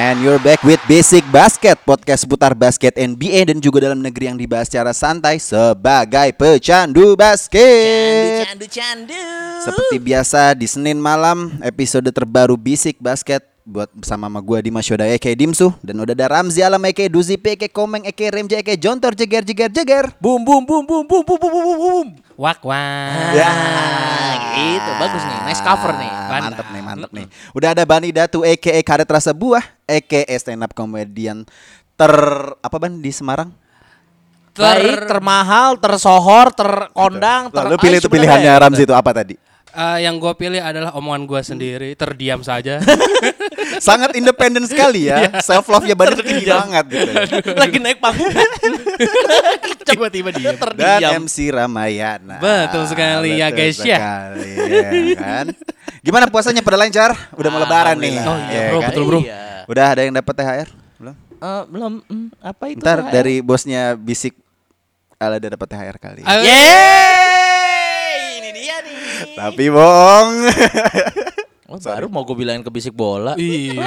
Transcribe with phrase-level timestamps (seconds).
[0.00, 4.40] And you're back with Basic Basket, podcast seputar basket NBA dan juga dalam negeri yang
[4.40, 8.48] dibahas secara santai sebagai pecandu basket.
[8.48, 9.24] Candu, candu.
[9.60, 15.06] Seperti biasa di Senin malam episode terbaru Basic Basket buat bersama sama gue Dimas Yoda
[15.06, 19.12] Eke Dimsu dan udah ada Ramzi Alam Eke Duzi Eke Komeng Eke Remja Eke Jontor
[19.14, 20.04] Jeger Jeger Jeger.
[20.18, 22.08] Boom boom boom boom boom boom boom boom boom boom.
[22.40, 23.36] Wak wak.
[23.36, 23.50] Ya.
[24.50, 25.38] gitu bagus nih.
[25.46, 26.10] Nice cover nih.
[26.10, 26.42] Ah, Mantap.
[26.42, 27.26] Mantep nih, mantep nih.
[27.54, 31.44] Udah ada Bani Datu Eke Karet Rasa Buah Eke stand up comedian
[32.00, 32.12] ter
[32.64, 33.52] apa ban di Semarang?
[34.50, 38.52] Baik, termahal, tersohor, terkondang, ter Lalu Ah, pilih itu pilihannya.
[38.60, 39.49] Ramzi itu apa tadi?
[39.70, 42.82] Eh, yang gue pilih adalah omongan gue sendiri, terdiam saja.
[43.86, 45.38] Sangat independen sekali ya.
[45.38, 47.10] Self love ya Bani tinggi banget gitu.
[47.62, 48.34] Lagi naik panggung.
[49.90, 50.54] Tiba-tiba dia.
[50.54, 51.10] Dan Terdiam.
[51.22, 52.42] MC Ramayana.
[52.42, 53.98] Betul sekali ya, guys, ya.
[53.98, 55.46] sekali, ya kan?
[56.02, 57.14] Gimana puasanya pada lancar?
[57.38, 58.14] Udah mau lebaran nih.
[58.26, 58.88] Oh iya, ya bro, kan?
[58.90, 59.20] betul, bro.
[59.22, 59.42] Iya.
[59.70, 60.68] Udah ada yang dapat THR?
[60.98, 61.14] Belum?
[61.14, 62.82] Eh, belum hmm, apa itu?
[62.82, 63.12] Ntar THR?
[63.14, 64.34] dari bosnya bisik
[65.20, 66.24] Ala ada dapat THR kali.
[66.24, 67.59] Yeay.
[69.36, 70.28] Tapi bohong.
[71.70, 73.38] Oh, baru mau gue bilangin ke bisik bola.
[73.38, 73.78] Iya.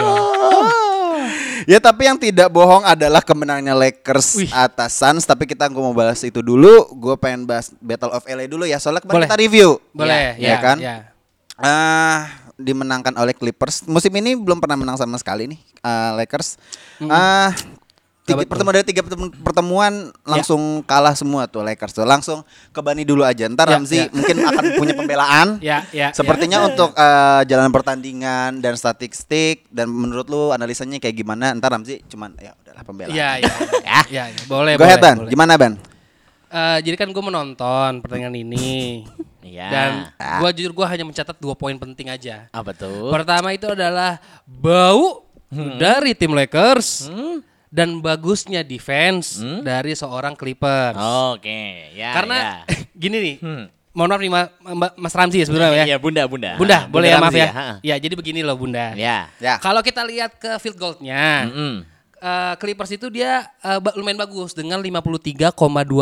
[1.67, 4.51] ya tapi yang tidak bohong adalah kemenangannya Lakers Wih.
[4.55, 5.27] atas Suns.
[5.27, 6.87] Tapi kita nggak mau bahas itu dulu.
[6.95, 8.79] Gue pengen bahas Battle of LA dulu ya.
[8.79, 9.27] Soalnya kemarin Boleh.
[9.27, 9.69] kita review.
[9.91, 10.77] Boleh, ya, ya, kan?
[10.79, 10.95] ya.
[11.59, 13.83] Ah, dimenangkan oleh Clippers.
[13.83, 16.55] Musim ini belum pernah menang sama sekali nih ah, Lakers.
[17.11, 17.51] Ah,
[18.23, 22.03] tiga, pertemuan dari tiga pertemu- pertemuan langsung kalah semua tuh Lakers tuh.
[22.03, 22.39] Langsung
[22.69, 23.45] ke Bani dulu aja.
[23.45, 24.07] Ntar Ya, Ramzi ya.
[24.09, 25.47] mungkin akan punya pembelaan.
[25.59, 31.51] Ya, ya, Sepertinya untuk ah, jalan pertandingan dan statistik dan menurut lu analisanya kayak gimana?
[31.51, 33.11] Ntar Ramzi cuman ya udahlah pembelaan.
[33.11, 33.53] Iya, iya.
[34.09, 34.43] Ya, ya.
[34.45, 34.93] Boleh, Go boleh.
[34.93, 35.29] ahead, boleh.
[35.29, 35.73] Gimana Ban?
[36.47, 38.69] Eh, jadi kan gue menonton pertandingan ini.
[39.43, 39.67] Iya.
[39.67, 39.91] Dan
[40.39, 42.47] gue jujur gue hanya mencatat dua poin penting aja.
[42.49, 43.11] apa tuh?
[43.11, 44.15] Pertama itu adalah
[44.47, 45.27] bau
[45.75, 47.11] dari tim Lakers
[47.73, 50.93] dan bagusnya defense dari seorang Clippers.
[51.33, 52.13] Oke, ya.
[52.13, 52.53] Karena ya.
[53.01, 53.65] gini nih, Hmm.
[53.91, 54.29] mohon maaf nih
[54.95, 55.85] Mas Ramzi ya sebenarnya ya.
[55.87, 56.53] Iya, Bunda, Bunda.
[56.53, 57.49] Bunda, Ha, boleh ya maaf Ramzi ya.
[57.49, 57.65] ha.
[57.81, 58.93] Ya, jadi begini loh Bunda.
[58.93, 59.25] Ya.
[59.37, 59.57] Ya.
[59.57, 61.73] Kalau kita lihat ke field goalnya, Mm-mm.
[62.15, 63.49] eh, Clippers itu dia
[63.81, 65.49] ba- lumayan bagus dengan 53,2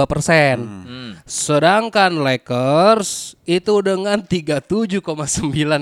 [0.05, 0.57] persen.
[0.59, 1.11] Hmm.
[1.23, 4.99] Sedangkan Lakers itu dengan 37,9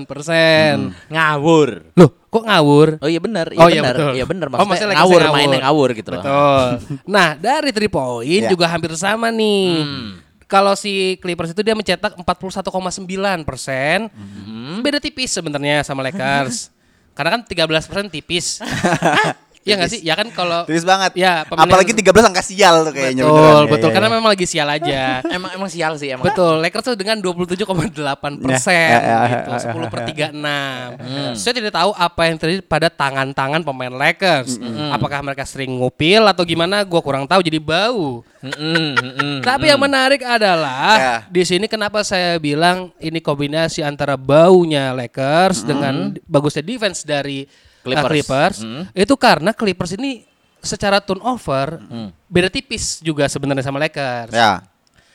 [0.06, 0.94] persen.
[1.10, 1.94] Ngawur.
[1.94, 3.02] Loh, kok ngawur?
[3.02, 3.96] Oh iya benar, iya Oh, iya, benar.
[3.98, 4.12] betul.
[4.14, 6.22] Iya benar Oh, maksudnya maksudnya Lakers ngawur, yang mainnya ngawur gitu loh.
[6.22, 6.66] Betul.
[7.18, 8.50] nah, dari 3 point Ya.
[8.54, 9.66] juga hampir sama nih.
[9.82, 10.10] Hmm.
[10.46, 14.10] Kalau si Clippers itu dia mencetak 41,9 persen.
[14.10, 14.82] Hmm.
[14.82, 16.70] Beda tipis sebenarnya sama Lakers.
[17.18, 18.58] Karena kan 13 persen tipis.
[19.60, 20.00] Iya nggak sih?
[20.02, 21.12] Ya kan kalau Tipis banget.
[21.14, 23.60] Ya, pemilihan- Apalagi 13 angka sial tuh kayaknya betul, beneran.
[23.60, 23.90] Ya, betul.
[23.90, 24.14] ya, Karena ya.
[24.16, 25.02] memang lagi sial aja.
[25.36, 26.26] Emang emang sial sih emang.
[26.26, 31.38] Betul, Lakers tuh dengan 27,8 persen Ya, ya, ya, gitu, ya, 10 per 36.
[31.44, 34.58] Saya tidak tahu apa yang terjadi pada tangan-tangan pemain Lakers.
[34.90, 36.82] Apakah mereka sering ngupil atau gimana?
[36.82, 37.44] Gua kurang tahu.
[37.44, 38.24] Jadi bau.
[39.42, 41.16] Tapi yang menarik adalah Ya.
[41.28, 47.44] di sini kenapa saya bilang ini kombinasi antara baunya Lakers dengan bagusnya defense dari
[47.80, 48.12] uh, Clippers.
[48.12, 48.58] Clippers.
[48.94, 50.28] Itu karena Clippers ini
[50.60, 51.80] secara turnover
[52.28, 54.36] beda tipis juga sebenarnya sama Lakers.
[54.36, 54.64] Ya.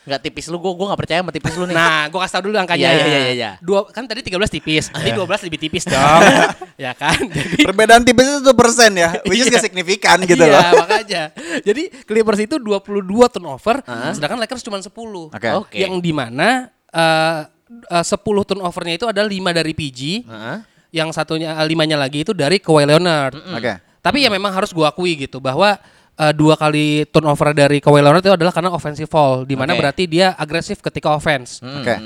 [0.05, 1.73] Nggak tipis lu, gua gua nggak percaya sama tipis lu nih.
[1.73, 2.93] Nah, gua kasih tau dulu angkanya.
[2.93, 3.51] Iya, iya, iya, iya.
[3.57, 4.93] Dua kan tadi 13 tipis.
[4.93, 6.21] Jadi 12 lebih tipis dong.
[6.85, 7.17] ya kan?
[7.17, 9.57] Jadi Perbedaan tipis itu persen ya, which is Iya.
[9.57, 10.85] gak signifikan gitu iya, loh.
[10.85, 11.23] makanya.
[11.65, 13.01] Jadi Clippers itu 22
[13.33, 13.81] turnover,
[14.13, 14.93] sedangkan Lakers cuma 10.
[15.33, 15.49] Oke.
[15.57, 15.77] Oke.
[15.81, 17.41] Yang di mana eh,
[17.89, 20.57] eh, 10 turnovernya itu ada 5 dari PG, Heeh.
[20.95, 23.35] Yang satunya eh, limanya lagi itu dari Kawhi Leonard.
[23.35, 23.99] Oke.
[23.99, 25.75] Tapi ya memang harus gua akui gitu bahwa
[26.15, 29.83] eh, dua kali turnover dari Kawhi Leonard itu adalah karena offensive foul, di mana Oke.
[29.83, 31.59] berarti dia agresif ketika offense.
[31.59, 31.99] Oke.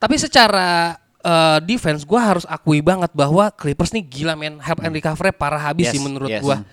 [0.00, 4.96] Tapi secara eh, defense gue harus akui banget bahwa Clippers nih gila men help and
[4.96, 6.40] recovery parah habis Yes, sih menurut yes.
[6.40, 6.64] gua.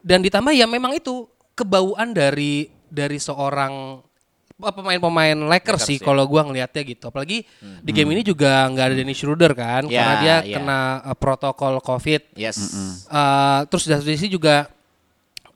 [0.00, 4.00] Dan ditambah ya memang itu kebauan dari dari seorang
[4.70, 6.06] pemain-pemain Lakers, sih ya.
[6.06, 7.10] kalau gua ngelihatnya gitu.
[7.10, 7.42] Apalagi
[7.82, 10.54] di game ini juga nggak ada Dennis Schroeder kan Ya, karena dia ya.
[10.62, 12.38] kena eh, protokol COVID.
[12.38, 12.58] Yes.
[13.10, 14.70] Eh, terus dari sisi juga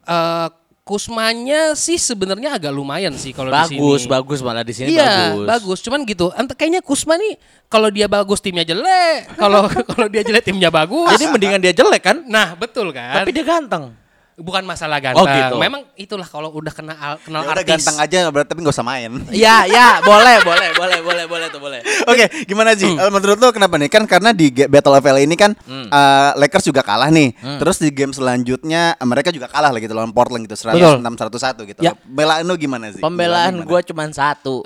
[0.03, 0.51] eh
[0.87, 3.83] Kusmanya sih sebenarnya agak lumayan sih kalau di sini.
[3.83, 5.47] Bagus, bagus malah di sini Iya, bagus.
[5.51, 5.79] bagus.
[5.83, 6.31] Cuman gitu.
[6.39, 7.35] Ent kayaknya Kusma nih
[7.67, 11.11] kalau dia bagus timnya jelek, kalau kalau dia jelek timnya bagus.
[11.19, 12.23] Jadi mendingan dia jelek kan?
[12.31, 13.19] Nah, betul kan?
[13.19, 13.99] Tapi dia ganteng.
[14.37, 15.21] Bukan masalah ganteng.
[15.21, 15.57] Oh, gitu.
[15.57, 17.73] Memang itulah kalau udah kena al- kenal Ya udah artis.
[17.73, 19.11] ganteng aja berarti tapi nggak usah main.
[19.33, 21.81] Iya, ya, boleh, boleh, boleh, boleh, boleh tuh boleh.
[22.05, 22.85] Oke, gimana sih?
[22.87, 23.01] Hmm.
[23.01, 23.89] Eh, Menurut lo kenapa nih?
[23.89, 25.89] Kan karena di Battle of LA ini kan Hmm.
[25.89, 27.33] eh, Lakers juga kalah nih.
[27.57, 31.65] Terus di game selanjutnya eh, mereka juga kalah lagi gitu lawan Portland gitu 106 101
[31.67, 31.81] gitu.
[31.81, 31.97] Ya.
[32.03, 33.01] Belaan lo gimana sih?
[33.01, 33.67] Pembelaan Gimana?
[33.67, 34.61] gue cuma satu.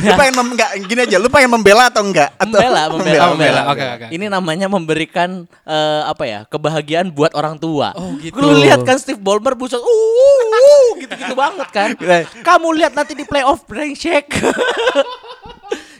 [0.00, 2.32] Lu pengen mem- enggak gini aja, lu pengen membela atau enggak?
[2.34, 3.60] Atau Membela, membela, Oh, membela.
[3.68, 4.06] Oke, oke.
[4.08, 5.30] Ini namanya memberikan
[5.62, 7.92] eh, apa ya kebahagiaan buat orang tua.
[7.94, 8.34] Oh, gitu.
[8.34, 11.88] Lu lihat kan Steve Ballmer buset, uh, uh, gitu-gitu banget kan.
[12.40, 14.26] Kamu lihat nanti di playoff brengsek.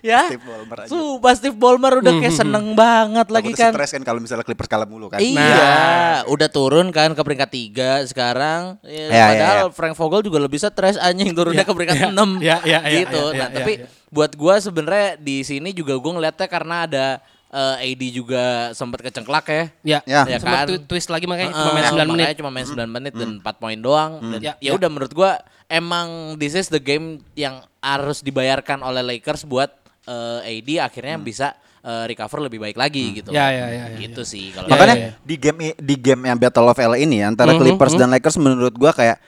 [0.02, 0.26] ya.
[0.26, 0.88] Steve Ballmer aja.
[0.88, 3.72] Sumpah Steve Ballmer udah kayak seneng banget lagi Takutnya kan.
[3.72, 5.18] stres kan kalau misalnya Clippers kalah mulu kan.
[5.18, 5.78] Iya,
[6.26, 8.76] udah turun kan ke peringkat tiga sekarang.
[8.82, 9.64] Ya, Ya, ya, padahal ya.
[9.70, 12.90] Frank Vogel juga lebih stres anjing turunnya Ya, ke peringkat ya, 6 ya, ya, ya,
[13.00, 13.22] gitu.
[13.28, 13.86] ya, nah, ya, tapi ya.
[14.08, 17.06] buat gua sebenarnya di sini juga gua ngeliatnya karena ada
[17.48, 19.64] eh, AD juga sempat kecengklak ya.
[19.84, 20.20] Ya, Ya.
[20.26, 20.68] Ya sempat kan?
[20.68, 22.26] twi- twist lagi makanya Heeh, cuma main 9 menit.
[22.34, 24.12] cuma main 9 menit dan 4 poin doang.
[24.24, 24.72] Dan Ya, ya ya.
[24.72, 30.50] udah menurut gua emang this is the game yang harus dibayarkan oleh Lakers buat eh,
[30.60, 31.48] AD akhirnya bisa
[31.82, 33.34] eh, recover lebih baik lagi gitu.
[33.34, 35.12] Ya, ya, ya, ya, Gitu sih kalau Ya, Makanya ya, ya.
[35.22, 38.00] di game di game yang Battle of LA ini antara Mhm, Clippers mhm.
[38.00, 39.18] dan Lakers menurut gua kayak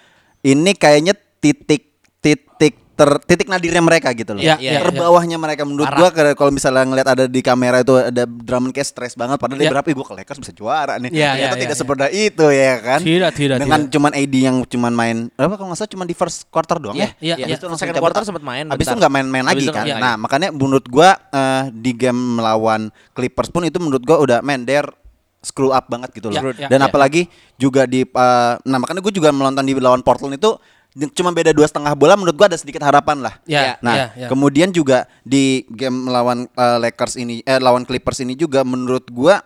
[0.45, 1.91] ini kayaknya titik
[2.23, 4.43] titik ter titik nadirnya mereka gitu loh.
[4.43, 6.15] Iya, iya, Terbawahnya mereka menurut Parah.
[6.15, 9.67] gua kalau misalnya ngeliat ada di kamera itu ada Drummond kayak stres banget padahal dia
[9.67, 9.73] Iya.
[9.75, 11.11] berapa gua ke Lakers bisa juara nih.
[11.11, 12.99] Iya, Ternyata iya, tidak iya, seperti itu ya kan.
[13.03, 13.93] Tidak, tidak, Dengan tidak.
[13.93, 17.09] cuman AD yang cuman main berapa kalau nggak salah cuman di first quarter doang Iya,
[17.19, 17.35] ya.
[17.35, 17.57] iya, Habis iya.
[17.59, 19.83] itu Second quarter sempat main Habis itu nggak main-main lagi kan.
[19.83, 24.39] main Nah, makanya menurut gua eh, di game melawan Clippers pun itu menurut gua udah
[24.41, 24.87] man they're
[25.41, 26.41] screw up banget gitu loh.
[26.41, 26.89] Ya, ya, Dan ya.
[26.89, 30.57] apalagi juga di eh, nah makanya gue juga menonton di lawan Portland itu
[31.13, 33.35] cuma beda dua setengah bola menurut gua ada sedikit harapan lah.
[33.45, 34.29] Ya, Nah, ya, ya.
[34.29, 39.43] kemudian juga di game melawan eh, Lakers ini eh lawan Clippers ini juga menurut gua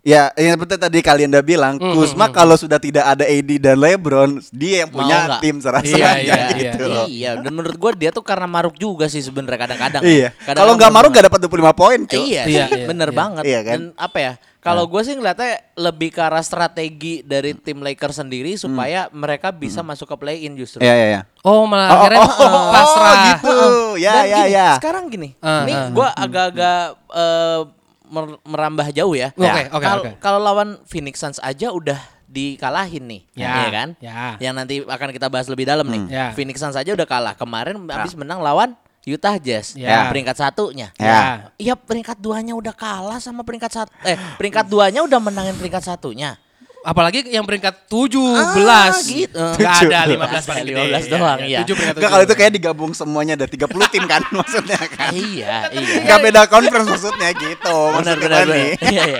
[0.00, 3.76] ya yang seperti tadi kalian udah bilang Mm, Kuzma kalau sudah tidak ada AD dan
[3.76, 5.40] LeBron dia yang punya nggak?
[5.40, 6.88] tim serasa Iya, iya, gitu iya.
[6.90, 7.06] loh.
[7.06, 10.00] Iya, dan menurut gua dia tuh karena maruk juga sih sebenarnya kadang-kadang.
[10.02, 10.32] Iya.
[10.34, 12.16] Kadang-kadang Kalau nggak maruk bener- gak dapat 25 poin, cuy.
[12.18, 13.16] Iya, Iya, iya, bener iya.
[13.18, 13.42] banget.
[13.42, 13.72] Iya kan?
[13.74, 14.32] Dan apa ya?
[14.60, 19.80] Kalau gue sih ngeliatnya lebih ke arah strategi dari tim Lakers sendiri supaya mereka bisa
[19.80, 20.78] masuk ke play-in justru.
[20.78, 21.20] Iya, iya, iya.
[21.40, 23.08] Oh, malah Oh, akhirnya oh, oh, pasrah.
[23.08, 23.56] oh, gitu.
[23.96, 24.68] Ya, Dan ya, gini, ya.
[24.76, 27.60] Sekarang gini, Ah, ini ah, gue agak-agak eh,
[28.06, 29.32] mer- merambah jauh ya.
[29.32, 29.54] Oke, Ya.
[29.66, 30.10] oke, Kalau oke.
[30.20, 31.96] kalau lawan Phoenix Suns aja udah
[32.26, 33.88] dikalahin nih, Ya, Iya kan?
[33.96, 34.12] ya.
[34.38, 36.02] Yang nanti akan kita bahas lebih dalam nih.
[36.06, 36.26] Ya.
[36.30, 38.76] Phoenix Suns aja udah kalah kemarin habis menang lawan
[39.10, 40.06] Utah Jazz, Ya.
[40.06, 40.94] peringkat satunya.
[40.94, 41.50] Ya.
[41.56, 46.38] Iya peringkat duanya udah kalah sama peringkat satu eh peringkat duanya udah menangin peringkat satunya.
[46.80, 48.16] Apalagi yang peringkat 17.
[48.40, 49.36] Ah, gitu.
[49.36, 50.80] Nggak ada 15 paling gede.
[50.80, 51.60] 15 doang, iya.
[51.60, 52.40] 7 peringkat Enggak kalau itu 7.
[52.40, 55.12] kayak digabung semuanya ada 30 tim kan maksudnya kan.
[55.12, 55.96] iya, iya.
[56.00, 57.76] Enggak beda conference maksudnya gitu.
[57.92, 58.44] Benar Maksudnya benar.
[58.48, 58.70] nih.
[58.72, 58.88] benar.
[58.88, 59.18] Iya, iya.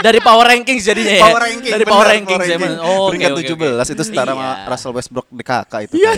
[0.00, 1.24] Dari power rankings jadinya ya.
[1.24, 1.72] Power ranking.
[1.72, 2.56] Dari power rankings ya.
[2.56, 2.72] ranking.
[2.72, 2.80] Mas.
[2.80, 3.44] Oh, peringkat oke.
[3.84, 4.68] 17 itu setara sama Iya.
[4.68, 5.94] Russell Westbrook di kakak itu.
[5.96, 6.10] Iya.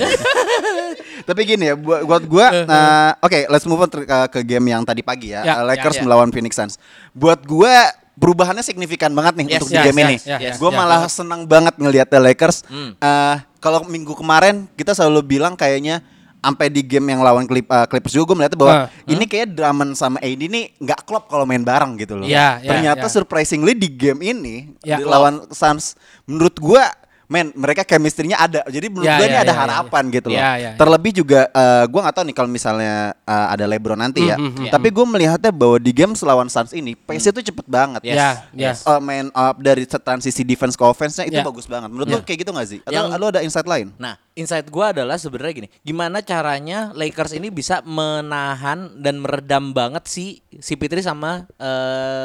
[1.29, 4.03] Tapi gini ya, buat buat gua eh, oke, let's move on ke,
[4.33, 5.43] ke game yang tadi pagi ya.
[5.43, 6.05] Ya, Eh, Lakers ya, ya.
[6.07, 6.75] melawan Phoenix Suns.
[7.13, 10.17] Buat gua perubahannya signifikan banget nih Yes, untuk di yes, game yes, ini.
[10.19, 10.79] yes, yes, gua yes.
[10.79, 12.67] malah senang banget ngelihat The Lakers.
[12.67, 12.93] Hmm.
[12.97, 16.03] Eh, kalau minggu kemarin kita selalu bilang kayaknya
[16.43, 19.55] sampai di game yang lawan Clip, eh, Clippers juga gue melihatnya bahwa Ah, ini kayak
[19.55, 22.27] Drummond sama AD nih nggak klop kalau main bareng gitu loh.
[22.27, 23.15] Iya, iya, Ternyata iya.
[23.15, 24.99] surprisingly di game ini Ya.
[24.99, 25.95] di lawan Suns
[26.25, 26.91] menurut gua
[27.25, 28.61] men mereka chemistry-nya ada.
[28.69, 30.37] Jadi menurut Ya, gua ya, ini ada ya, ya, harapan gitu loh.
[30.37, 30.71] Ya, ya, ya.
[30.77, 34.37] Terlebih juga eh, gua nggak tahu nih kalau misalnya eh, ada LeBron nanti ya.
[34.37, 34.67] Mhm, mhm.
[34.69, 38.05] Tapi gue melihatnya bahwa di game selawan Suns ini pace itu cepet banget.
[38.05, 38.79] Yes, Ya, yes.
[38.85, 38.99] ya.
[38.99, 41.47] Eh, main up dari transisi defense ke offense-nya itu Ya.
[41.47, 41.89] bagus banget.
[41.89, 42.15] Menurut Ya.
[42.19, 42.79] lu kayak gitu gak sih?
[42.85, 43.97] Atau Yang- lu ada insight lain?
[43.97, 50.05] Nah, insight gua adalah sebenarnya gini, gimana caranya Lakers ini bisa menahan dan meredam banget
[50.05, 50.25] si
[50.55, 51.45] si Pitri sama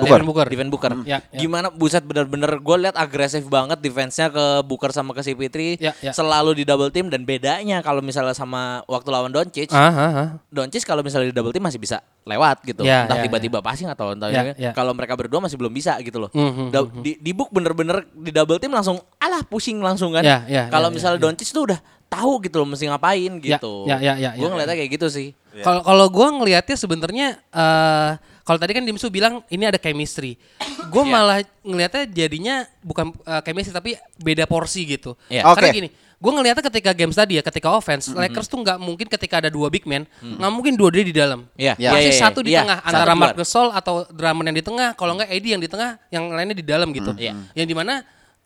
[0.01, 0.03] Booker.
[0.07, 0.47] Devin Booker.
[0.47, 0.91] Devin Booker.
[1.03, 1.39] Ya, ya.
[1.39, 5.91] Gimana buset bener-bener gue liat agresif banget defense-nya ke Booker sama ke si Pitri, Ya,
[5.99, 6.11] ya.
[6.11, 10.27] selalu di double team dan bedanya kalau misalnya sama waktu lawan Doncic, Ah, ah, ah.
[10.47, 12.83] Doncic kalau misalnya di double team masih bisa lewat gitu.
[12.83, 14.71] Ya, Entah ya, tiba-tiba passing atau entah Ya, ya, ya.
[14.71, 16.31] kalau mereka berdua masih belum bisa gitu loh.
[16.31, 20.23] Mhm, Da- di, di book bener-bener di double team langsung alah pusing langsung kan.
[20.23, 21.25] Ya, ya, kalau ya, misalnya ya, ya.
[21.29, 23.83] Doncic tuh udah tahu gitu loh mesti ngapain gitu.
[23.85, 25.27] ya, ya, ya, Gue ya, ngeliatnya kayak gitu sih.
[25.57, 28.11] Kalau kalau gue ngelihatnya sebenarnya eh
[28.47, 30.39] kalau tadi kan Dimsu bilang ini ada chemistry.
[30.87, 31.11] Gue Iya.
[31.11, 31.37] malah
[31.67, 33.91] ngelihatnya jadinya bukan eh, chemistry tapi
[34.23, 35.19] beda porsi gitu.
[35.27, 35.43] Iya.
[35.43, 35.75] Karena Oke.
[35.75, 39.51] gini, gue ngelihatnya ketika games tadi ya, ketika offense, Lakers tuh nggak mungkin ketika ada
[39.51, 41.43] dua big man, nggak mungkin dua dia di dalam.
[41.59, 41.91] Iya, Ya.
[41.91, 42.63] Pasti iya, iya, satu di iya.
[42.63, 43.11] tengah antara.
[43.19, 46.55] Marc Gasol atau Drummond yang di tengah, kalau nggak Eddie yang di tengah, yang lainnya
[46.55, 47.11] di dalam gitu.
[47.19, 47.35] Iya.
[47.51, 47.93] Yang di mana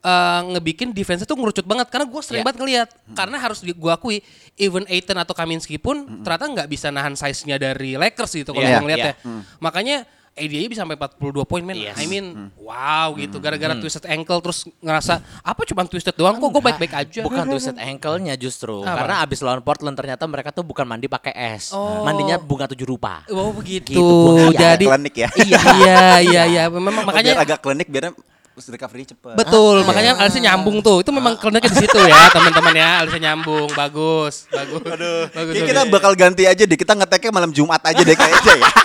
[0.02, 2.46] eh, ngebikin defense itu ngerucut banget karena gue sering Iya.
[2.46, 4.18] banget ngeliat karena harus gue akui
[4.56, 8.78] even Aiton atau Kaminsky pun ternyata nggak bisa nahan size-nya dari Lakers gitu kalau Iya,
[8.78, 9.14] gue ngeliat iya.
[9.14, 9.98] ya makanya
[10.32, 12.00] AD aja bisa sampai 42 poin men Yes.
[12.00, 16.64] I mean wow gitu gara-gara twisted ankle terus ngerasa apa cuma twisted doang kok gue
[16.64, 18.80] baik-baik aja Bukan twisted ankle-nya justru.
[18.80, 19.04] Apa?
[19.04, 21.76] Karena abis lawan Portland ternyata mereka tuh bukan mandi pakai es.
[21.76, 22.08] Oh.
[22.08, 23.28] Mandinya bunga tujuh rupa.
[23.28, 23.92] Oh begitu.
[23.92, 24.56] Gitu, ngeliat.
[24.56, 25.30] Jadi Klinik ya.
[25.36, 28.16] iya iya iya iya memang Makanya makanya agak klinik biar
[28.54, 29.34] recovery cepet.
[29.34, 31.00] betul makanya alisnya nyambung tuh.
[31.00, 34.82] Itu memang kliniknya di situ ya teman-teman ya alisnya nyambung bagus bagus.
[34.86, 35.28] Aduh.
[35.30, 35.54] Bagus.
[35.54, 35.68] Bagus.
[35.68, 36.76] kita bakal ganti aja deh.
[36.76, 38.70] Kita ngeteknya malam Jumat aja deh kayaknya ya.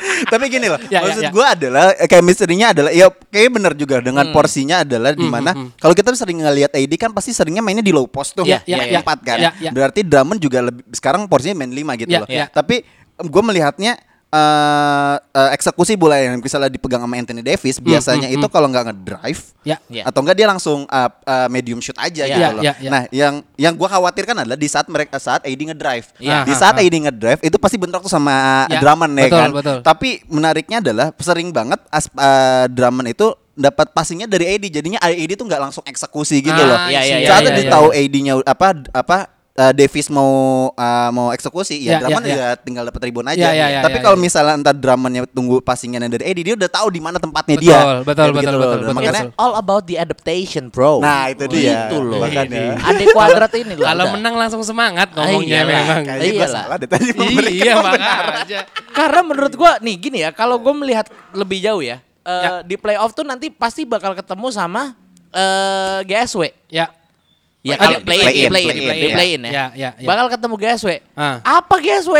[0.00, 1.30] Tapi gini loh, Ya, ya, maksud ya.
[1.30, 5.92] gue adalah eh, chemistry-nya adalah ya kayak bener juga dengan porsinya adalah di mana kalau
[5.92, 8.76] kita sering ngelihat AD kan pasti seringnya mainnya di low post tuh Ya, ya, ya,
[8.80, 9.00] main ya.
[9.00, 9.38] empat kan.
[9.38, 9.70] Ya, ya.
[9.72, 12.28] Berarti Drummond juga lebih sekarang porsinya main 5 gitu Ya, loh.
[12.28, 12.46] ya.
[12.48, 12.80] Tapi
[13.18, 14.00] gue melihatnya
[14.30, 19.42] eh, eh, eksekusi bola yang misalnya dipegang sama Anthony Davis biasanya itu kalau nggak ngedrive
[19.60, 19.76] Ya.
[19.92, 20.08] Ya.
[20.08, 22.62] atau enggak dia langsung uh, uh, medium shoot aja Ya, gitu loh.
[22.64, 22.88] ya, ya.
[22.88, 26.08] Nah, yang yang gua khawatirkan adalah di saat mereka saat AD ngedrive.
[26.16, 26.48] Ya.
[26.48, 29.50] Di saat AD ngedrive itu pasti bentrok tuh sama Ya, Drummond ya betul, kan.
[29.52, 29.78] betul.
[29.84, 35.36] Tapi menariknya adalah sering banget as, uh, Drummond itu dapat passingnya dari AD jadinya AD
[35.36, 36.78] tuh nggak langsung eksekusi gitu Ah, loh.
[36.88, 39.16] iya, iya, Saat iya, dia iya, tahu AD-nya apa apa
[39.56, 40.30] uh, Davis mau
[40.70, 42.38] uh, mau eksekusi Ya, ya, Drummond ya, ya.
[42.38, 43.40] ya tinggal dapat ribon aja.
[43.40, 44.22] Ya, ya, ya, Tapi ya, kalau ya.
[44.22, 47.80] misalnya entar Drummondnya tunggu passingnya dari AD dia udah tahu di mana tempatnya Betul, dia.
[47.80, 48.70] betul, Kayak betul, gitu betul, loh.
[48.76, 49.42] betul, Makanya betul.
[49.42, 51.00] all about the adaptation, bro.
[51.00, 51.88] Nah, itu dia.
[51.88, 52.20] Gitu loh.
[52.22, 52.62] Makanya.
[52.84, 53.86] Ade kuadrat ini loh.
[53.86, 56.00] Kalau menang langsung semangat Ah, ngomongnya memang.
[56.80, 58.60] Tadi memberikan Iya makanya.
[58.90, 62.50] Karena menurut gua nih gini ya, kalau gua melihat lebih jauh ya, eh, Ya.
[62.62, 64.94] di playoff tuh nanti pasti bakal ketemu sama
[65.30, 66.50] eh GSW.
[66.68, 66.90] Ya.
[67.60, 69.14] Ya Ah, kalau di- play in, play in, play in, play in, di ya.
[69.14, 69.50] play in ya.
[69.50, 70.06] Ya, ya, ya.
[70.08, 70.90] Bakal ketemu GSW.
[71.12, 71.36] Ah.
[71.42, 72.16] Apa GSW?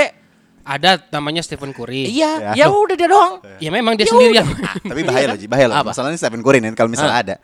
[0.61, 2.04] Ada namanya Stephen Curry.
[2.06, 2.52] Iya, Ya.
[2.54, 3.40] ya udah dia doang.
[3.56, 4.49] Ya memang dia Ya sendiri yang
[4.85, 5.80] Tapi bahaya loh, Ji, bahaya loh.
[5.82, 7.25] Masalahnya Stephen Curry nih kalau misalnya Ah.
[7.25, 7.37] ada.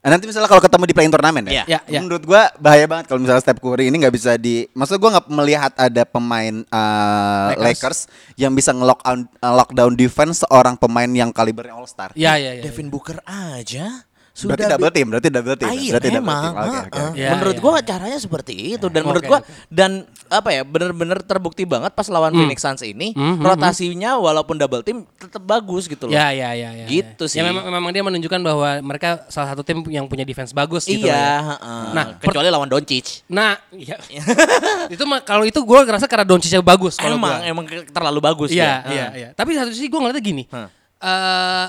[0.00, 1.64] Nah, nanti misalnya kalau ketemu di play-in turnamen ya, Iya.
[1.68, 2.00] Ya, ya.
[2.00, 5.28] menurut gua bahaya banget kalau misalnya Steph Curry ini nggak bisa di, maksud gua nggak
[5.28, 8.08] melihat ada pemain uh, Lakers.
[8.34, 12.16] yang bisa nge-lockdown uh, lockdown defense seorang pemain yang kalibernya All Star.
[12.16, 12.64] Ya, ya, ya.
[12.64, 14.08] Devin Booker aja
[14.42, 15.66] berarti double team, berarti double team.
[15.66, 16.42] Ah, iya, berarti double memang.
[16.42, 16.54] team.
[16.54, 17.04] Oke, Ah, oke, ah.
[17.06, 17.16] oke.
[17.16, 17.60] Ya, menurut ya.
[17.60, 19.90] gua caranya seperti itu dan menurut Oke, gua dan
[20.26, 22.38] apa ya bener-bener terbukti banget pas lawan Hmm.
[22.40, 26.12] Phoenix Suns ini Hmm, hmm, rotasinya walaupun double team tetap bagus gitu loh.
[26.12, 26.86] Ya, ya, ya, ya.
[26.86, 27.28] Gitu ya.
[27.28, 27.36] sih.
[27.36, 31.02] Ya memang, memang dia menunjukkan bahwa mereka salah satu tim yang punya defense bagus gitu
[31.02, 31.36] iya, loh ya.
[31.50, 31.84] heeh.
[31.92, 33.26] Nah, kecuali lawan Doncic.
[33.26, 33.98] Nah, iya.
[34.94, 37.46] itu mah kalau itu gue ngerasa karena Doncic bagus kalau Emang gua.
[37.46, 38.90] emang terlalu bagus Iya, dia.
[38.90, 39.28] iya, iya.
[39.32, 40.44] Tapi satu sisi gue ngeliatnya gini.
[40.46, 40.68] Hah.
[41.00, 41.66] eh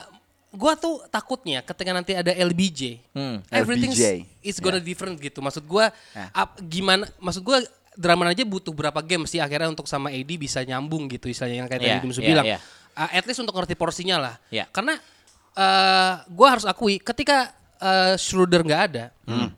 [0.52, 3.40] gue tuh takutnya ketika nanti ada LBJ, Hmm.
[3.48, 3.96] everything
[4.40, 5.40] is gonna different gitu.
[5.40, 6.28] Maksud gue, Ya.
[6.32, 7.08] ap- gimana?
[7.18, 7.58] Maksud gue
[7.96, 11.70] drama aja butuh berapa game sih akhirnya untuk sama AD bisa nyambung gitu istilahnya yang
[11.70, 12.46] kayak Iya, tadi Dimsu iya, bilang.
[12.48, 12.58] iya.
[12.92, 14.36] Uh, at least untuk ngerti porsinya lah.
[14.48, 14.68] Iya.
[14.68, 15.00] Karena
[15.56, 19.52] uh, gue harus akui ketika uh, Schroeder nggak ada, Hmm.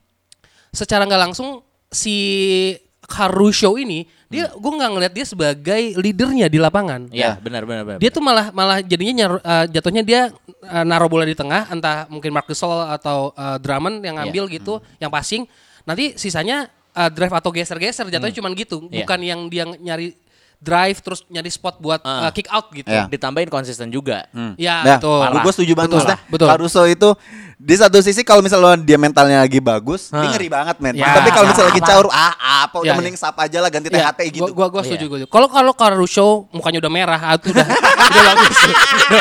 [0.69, 2.73] secara nggak langsung si
[3.05, 7.05] Caruso ini dia gue nggak ngeliat dia sebagai leadernya di lapangan.
[7.13, 7.99] Iya, benar benar benar.
[8.01, 10.21] Dia tuh malah malah jadinya nyaru- eh, jatuhnya dia
[10.63, 14.81] eh, naruh bola di tengah entah mungkin Marcus Gasol atau eh, Drummond yang ngambil gitu,
[14.97, 15.45] yang passing.
[15.85, 19.05] Nanti sisanya eh, drive atau geser-geser jatuhnya cuman gitu, Iya.
[19.05, 20.17] bukan yang dia nyari
[20.63, 22.25] drive terus nyari spot buat Ah.
[22.25, 22.87] eh, kick out gitu.
[22.87, 23.05] Iya.
[23.05, 24.23] ditambahin konsisten juga.
[24.55, 25.19] Ya, Nah, betul.
[25.37, 26.47] gue setuju banget Betul, betul.
[26.47, 27.09] Caruso itu
[27.55, 30.31] di satu sisi kalau misalnya dia mentalnya lagi bagus, dia Hah.
[30.31, 30.93] ngeri banget men.
[30.93, 31.11] Ya.
[31.13, 31.89] Tapi kalau misalnya lagi Apa?
[31.89, 34.43] caur, ah apa udah Ya, mending sap aja lah ganti Ya, THT gitu.
[34.45, 34.87] Gua, gua, gua Iya.
[34.89, 35.29] setuju gua setuju.
[35.29, 37.65] Kalau kalau Caruso mukanya udah merah, ah, itu udah
[38.09, 38.57] udah bagus.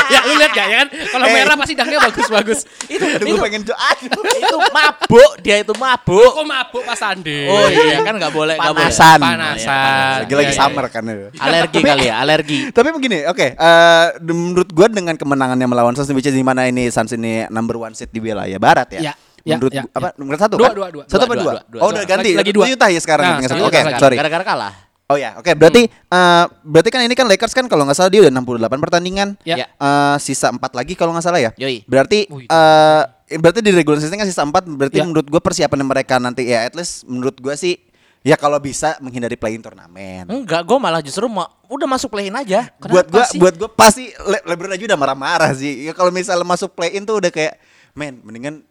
[0.05, 0.87] ya lu lihat ya, ya kan?
[1.09, 1.33] Kalau Eh.
[1.33, 2.59] merah pasti dangnya bagus-bagus.
[2.93, 4.11] Itu itu, gue pengen jo- aduh.
[4.43, 6.31] itu mabuk, dia itu mabuk.
[6.31, 7.47] Kok mabuk Pak Sandi?
[7.47, 8.85] Oh iya kan nggak boleh nggak boleh.
[8.85, 9.19] Panasan.
[9.19, 10.17] Panasan.
[10.23, 11.03] Lagi-lagi Iya, iya, summer kan.
[11.03, 11.29] ya.
[11.43, 12.59] Alergi kali ya, alergi.
[12.75, 13.47] Tapi begini, oke.
[13.51, 17.75] eh, menurut gue dengan kemenangannya melawan Suns, which is di mana ini Suns ini number
[17.75, 19.01] one seed di wilayah barat ya.
[19.01, 19.13] Ya,
[19.43, 20.11] ya, menurut ya, gua- apa ya.
[20.15, 20.75] nomor satu Dua, kan?
[20.75, 21.03] dua, dua.
[21.05, 21.53] Satu Dua, apa dua, dua?
[21.53, 22.29] dua, dua, Oh udah ganti.
[22.31, 22.65] Lagi- lagi dua.
[22.69, 23.25] Utah ya sekarang.
[23.35, 24.15] Nah, Oke, Utah sorry.
[24.15, 24.73] Gara-gara kalah.
[25.03, 25.51] Oh ya, oke.
[25.53, 29.35] Berarti eh, berarti kan ini kan Lakers kan kalau nggak salah dia udah 68 pertandingan.
[29.43, 29.55] Ya.
[29.59, 29.67] Ya.
[29.69, 31.51] Eh, sisa 4 lagi kalau nggak salah ya.
[31.55, 31.83] Yoi.
[31.83, 35.03] Berarti eh berarti di regular season kan sisa 4 berarti Ya.
[35.03, 37.75] menurut gue persiapan mereka nanti ya at least menurut gue sih
[38.23, 40.25] ya kalau bisa menghindari play-in turnamen.
[40.25, 42.71] Enggak, gue malah justru mau udah masuk play-in aja.
[42.79, 43.37] buat gua sih?
[43.37, 45.85] buat gua pasti Le- LeBron aja udah marah-marah sih.
[45.85, 47.59] Ya kalau misalnya masuk play-in tuh udah kayak
[47.93, 48.63] men mendingan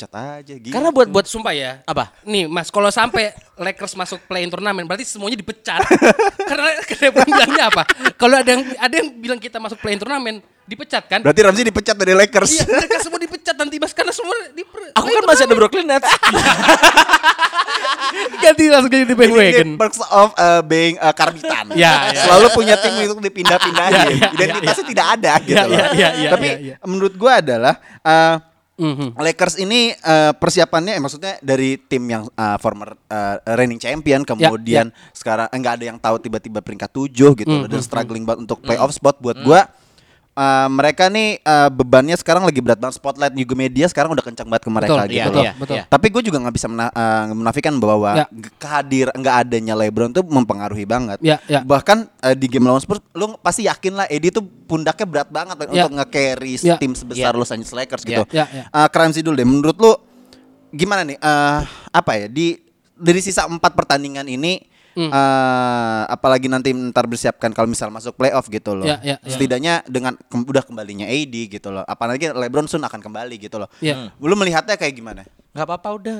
[0.00, 0.72] pecat aja gitu.
[0.72, 1.84] Karena buat buat Sumpah ya.
[1.84, 2.08] apa?
[2.24, 5.84] Nih Mas, kalau sampai Lakers masuk play-in turnamen berarti semuanya dipecat.
[6.48, 7.82] karena karena bilangnya apa?
[8.16, 11.20] Kalau ada yang ada yang bilang kita masuk play-in turnamen, dipecat kan?
[11.20, 12.64] berarti Ramzi dipecat dari Lakers.
[12.64, 14.64] Iya, mereka semua dipecat nanti Mas karena semua di
[14.96, 16.08] Aku kan masih ada Brooklyn Nets.
[18.42, 19.68] ganti langsung jadi Ini bandwagon.
[19.78, 21.68] perks of uh, being uh, karbitan.
[21.80, 22.26] Ya, ya.
[22.26, 23.94] Selalu punya tim untuk dipindah-pindahin.
[23.94, 25.78] Ya, ya, Identitasnya tidak ada gitu Ya, loh.
[25.78, 26.76] ya, ya, ya, Tapi ya, ya.
[26.82, 28.36] menurut gua adalah uh,
[28.80, 29.20] Mhm.
[29.20, 34.88] Lakers ini eh, persiapannya eh, maksudnya dari tim yang eh, former eh, reigning champion kemudian
[35.12, 38.96] sekarang enggak ada yang tahu tiba-tiba peringkat 7 gitu loh, dan struggling banget untuk playoff
[38.96, 39.68] spot buat gua
[40.32, 44.46] eh, mereka nih eh, bebannya sekarang lagi berat banget spotlight juga media sekarang udah kencang
[44.46, 45.42] banget ke mereka Betul, gitu iya, loh.
[45.42, 45.74] iya, betul.
[45.76, 45.84] iya.
[45.86, 48.26] Tapi gue juga nggak bisa mena- eh, menafikan bahwa Ya.
[48.56, 51.18] kehadir nggak adanya LeBron tuh mempengaruhi banget.
[51.20, 51.60] Ya, ya.
[51.60, 55.56] Bahkan eh, di game lawan Spurs, lu pasti yakin lah Eddie tuh pundaknya berat banget
[55.66, 55.84] Ya.
[55.84, 56.76] untuk nge-carry Ya.
[56.76, 57.36] tim sebesar Ya.
[57.36, 58.22] Los Angeles Lakers gitu.
[58.30, 58.64] Ya, ya.
[58.66, 59.92] Eh, Kramsi dulu deh, menurut lu
[60.70, 61.16] gimana nih?
[61.16, 61.60] eh
[61.90, 62.54] apa ya di
[62.94, 64.60] dari sisa empat pertandingan ini,
[65.00, 65.08] Hmm.
[65.08, 68.84] eh, apalagi nanti ntar bersiapkan kalau misal masuk playoff gitu loh.
[68.84, 69.32] Ya, ya, ya.
[69.32, 71.80] Setidaknya dengan kem- udah kembalinya AD gitu loh.
[71.88, 73.72] Apalagi LeBron Sun akan kembali gitu loh.
[73.80, 74.12] Ya.
[74.20, 75.24] Lu melihatnya kayak gimana?
[75.50, 76.18] Gak apa-apa udah.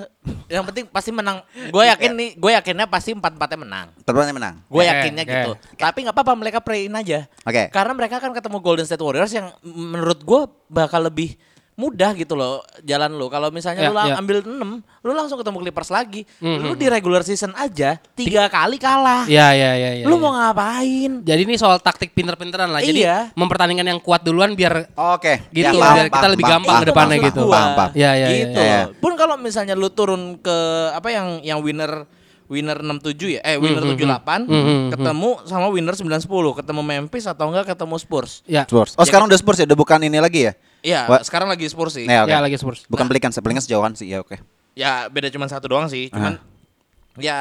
[0.50, 1.44] Yang penting pasti menang.
[1.70, 3.87] Gue yakin nih, gue yakinnya pasti empat empatnya menang.
[4.02, 4.54] Terbanyak menang.
[4.66, 5.30] Gue yakinnya oke.
[5.30, 5.52] gitu.
[5.78, 7.30] Tapi nggak apa-apa mereka pray-in aja.
[7.46, 7.70] Oke.
[7.70, 11.38] Karena mereka akan ketemu Golden State Warriors yang menurut gue bakal lebih
[11.80, 13.26] mudah gitu loh jalan lu.
[13.26, 14.16] Kalau misalnya Ya, lu lang- ya.
[14.16, 14.70] ambil 6,
[15.00, 16.28] lu langsung ketemu Clippers lagi.
[16.38, 19.25] Lu di regular season aja tiga kali kalah.
[19.25, 20.04] Ya, ya, ya, ya.
[20.04, 20.20] lu ya.
[20.20, 21.25] mau ngapain?
[21.25, 22.78] Jadi ini soal taktik pinter-pinteran lah.
[22.78, 23.32] Jadi Iya.
[23.32, 25.40] mempertandingan yang kuat duluan biar Oke.
[25.49, 27.40] Gitu, paham, biar kita paham, lebih paham, gampang paham, ke depannya gitu.
[27.46, 27.88] Paham.
[27.96, 28.60] Ya, ya, ya, gitu.
[28.60, 28.80] ya, ya.
[28.94, 30.56] Pun kalau misalnya lu turun ke
[30.92, 32.04] apa yang yang winner
[32.46, 37.25] winner 67 ya, eh winner Hmm, 78 hmm, hmm, ketemu sama winner 910, ketemu Memphis
[37.25, 38.42] atau enggak ketemu Spurs.
[38.42, 38.66] ya.
[38.66, 38.99] Spurs.
[38.99, 40.52] Oh, sekarang udah Spurs ya, udah bukan ini lagi ya?
[40.80, 41.20] Iya, Wah.
[41.20, 42.04] sekarang lagi Spurs sih.
[42.04, 42.30] Ya, oke.
[42.30, 42.84] Ya lagi Spurs.
[42.87, 44.08] Bukan Pelicans, Pelicans jauhan sih.
[44.08, 44.40] Ya, oke.
[44.72, 46.42] Ya beda cuma satu doang sih, cuman Ah.
[47.18, 47.38] ya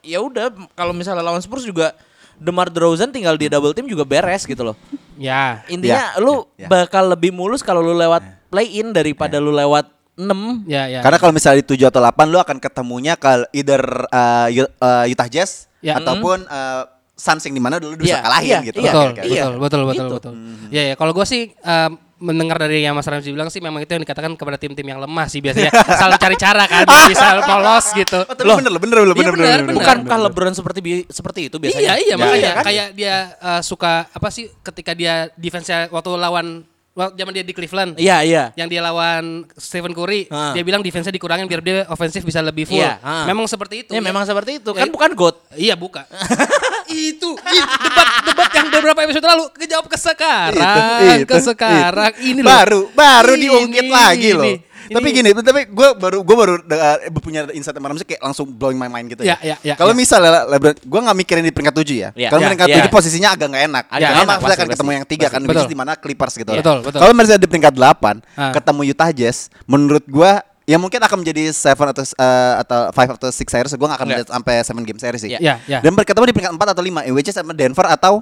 [0.00, 1.92] ya udah kalau misalnya lawan Spurs juga
[2.38, 4.76] Demar Derozan tinggal di double team juga beres gitu loh.
[5.18, 5.66] Ya.
[5.66, 6.68] Intinya Ya, lu ya, ya.
[6.70, 10.62] bakal lebih mulus kalau lu lewat play in daripada lu lewat 6.
[10.64, 11.02] Ya, ya.
[11.02, 14.46] Karena kalau misalnya di 7 atau 8 lu akan ketemunya ke either uh,
[14.78, 15.94] uh, Utah Jazz Ya.
[15.94, 18.78] ataupun uh, Suns yang di mana dulu bisa Iya, kalahin iya, gitu.
[18.78, 18.90] iya.
[18.90, 19.14] betul, iya.
[19.18, 20.14] betul, betul, betul, Gitu.
[20.14, 20.32] betul.
[20.70, 20.94] Ya, ya.
[20.94, 24.34] Kalau gue sih em, mendengar dari yang Mas Ramzi bilang sih memang itu yang dikatakan
[24.34, 28.18] kepada tim-tim yang lemah sih biasanya selalu cari cara kan biar bisa lolos gitu.
[28.20, 29.76] Oh, tapi bener loh, bener loh, Iya, bener, bener, bener, bener.
[29.78, 31.80] Bukankah LeBron seperti bi- seperti itu biasanya?
[31.80, 32.64] Iya, iya Ya, makanya iya kan?
[32.64, 37.54] kayak dia eh, suka apa sih ketika dia defense-nya waktu lawan waktu zaman dia di
[37.54, 37.94] Cleveland.
[37.94, 38.44] Iya, iya.
[38.52, 40.50] Yang dia lawan Stephen Curry, Ah.
[40.50, 42.82] dia bilang defense-nya dikurangin biar dia ofensif bisa lebih full.
[42.82, 43.22] Iya, ah.
[43.22, 43.94] Memang seperti itu.
[43.94, 44.74] Ya, memang seperti itu.
[44.74, 45.36] Ya, Kan bukan GOAT.
[45.54, 46.02] Iya buka.
[46.90, 52.12] itu debat debat yang beberapa episode lalu kejawab ke sekarang, Itu, ke itu, sekarang.
[52.12, 52.24] itu.
[52.26, 52.48] Ini loh.
[52.48, 54.44] baru baru Ini, diungkit lagi loh.
[54.44, 54.54] ini.
[54.88, 58.48] Tapi Ini- gini, tapi gue baru gue baru uh, punya insight sama Ramzi kayak langsung
[58.48, 59.36] blowing my mind gitu ya.
[59.36, 60.00] Ya, ya, ya, Kalau ya.
[60.00, 62.08] misalnya LeBron, gue nggak mikirin di peringkat 7 ya.
[62.16, 62.76] Ya, Kalau ya, peringkat ya.
[62.80, 63.84] 7 posisinya agak nggak enak.
[63.84, 64.96] Agak Karena pasti, akan ketemu pasti.
[64.96, 65.68] yang tiga kan, Betul.
[65.68, 66.50] di mana Clippers gitu.
[66.56, 66.98] Betul, betul.
[67.04, 68.48] Kalau misalnya di peringkat 8 Ah.
[68.56, 70.30] ketemu Utah Jazz, menurut gue
[70.68, 73.72] ya mungkin akan menjadi seven atau uh, atau five atau six series.
[73.72, 75.32] Gue nggak akan melihat sampai seven game series sih.
[75.32, 75.40] Ya.
[75.40, 75.78] Ya, ya.
[75.80, 78.20] Dan berketemu di peringkat 4 atau 5, which is sama Denver atau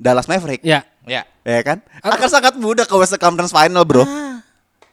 [0.00, 0.64] Dallas Maverick.
[0.64, 0.88] Ya.
[1.04, 1.28] Ya.
[1.44, 1.84] Ya kan?
[2.00, 4.08] Akan sangat mudah ke Western Conference Final, Bro.
[4.08, 4.31] Iya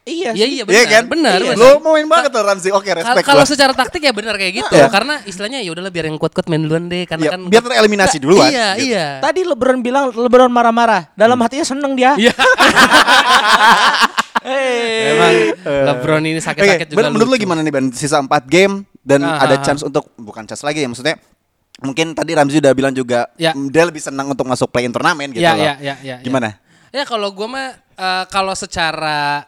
[0.09, 0.39] Iya sih.
[0.39, 1.03] iya Iya benar, kan?
[1.05, 1.53] benar, Iya.
[1.53, 2.69] Lo mau main banget tuh Ramzi.
[2.69, 4.89] Oke, respect Kalau secara taktik ya benar kayak gitu, Iya.
[4.89, 8.17] karena istilahnya ya udahlah biar yang kuat-kuat main duluan deh, karena Iya, kan biar tereliminasi
[8.17, 8.49] duluan.
[8.49, 8.89] Iya, gitu.
[8.89, 9.05] iya.
[9.21, 11.13] Tadi LeBron bilang LeBron marah-marah.
[11.13, 12.17] Dalam hatinya seneng dia.
[12.17, 12.33] Iya.
[14.39, 15.11] Hey.
[15.11, 15.33] Emang
[15.67, 16.97] LeBron ini sakit-sakit juga.
[16.97, 17.43] Ben, menurut lu lucu.
[17.43, 17.91] gimana nih Ben?
[17.91, 21.19] Sisa 4 game dan Ah, ada ah, chance untuk bukan chance lagi ya maksudnya
[21.79, 23.51] mungkin tadi Ramzi udah bilang juga Ya.
[23.51, 25.59] mm, dia lebih senang untuk masuk play in turnamen gitu Ya, loh.
[25.59, 26.15] ya, ya, ya, ya.
[26.23, 26.55] Gimana?
[26.89, 29.43] Ya kalau gue mah eh, kalau secara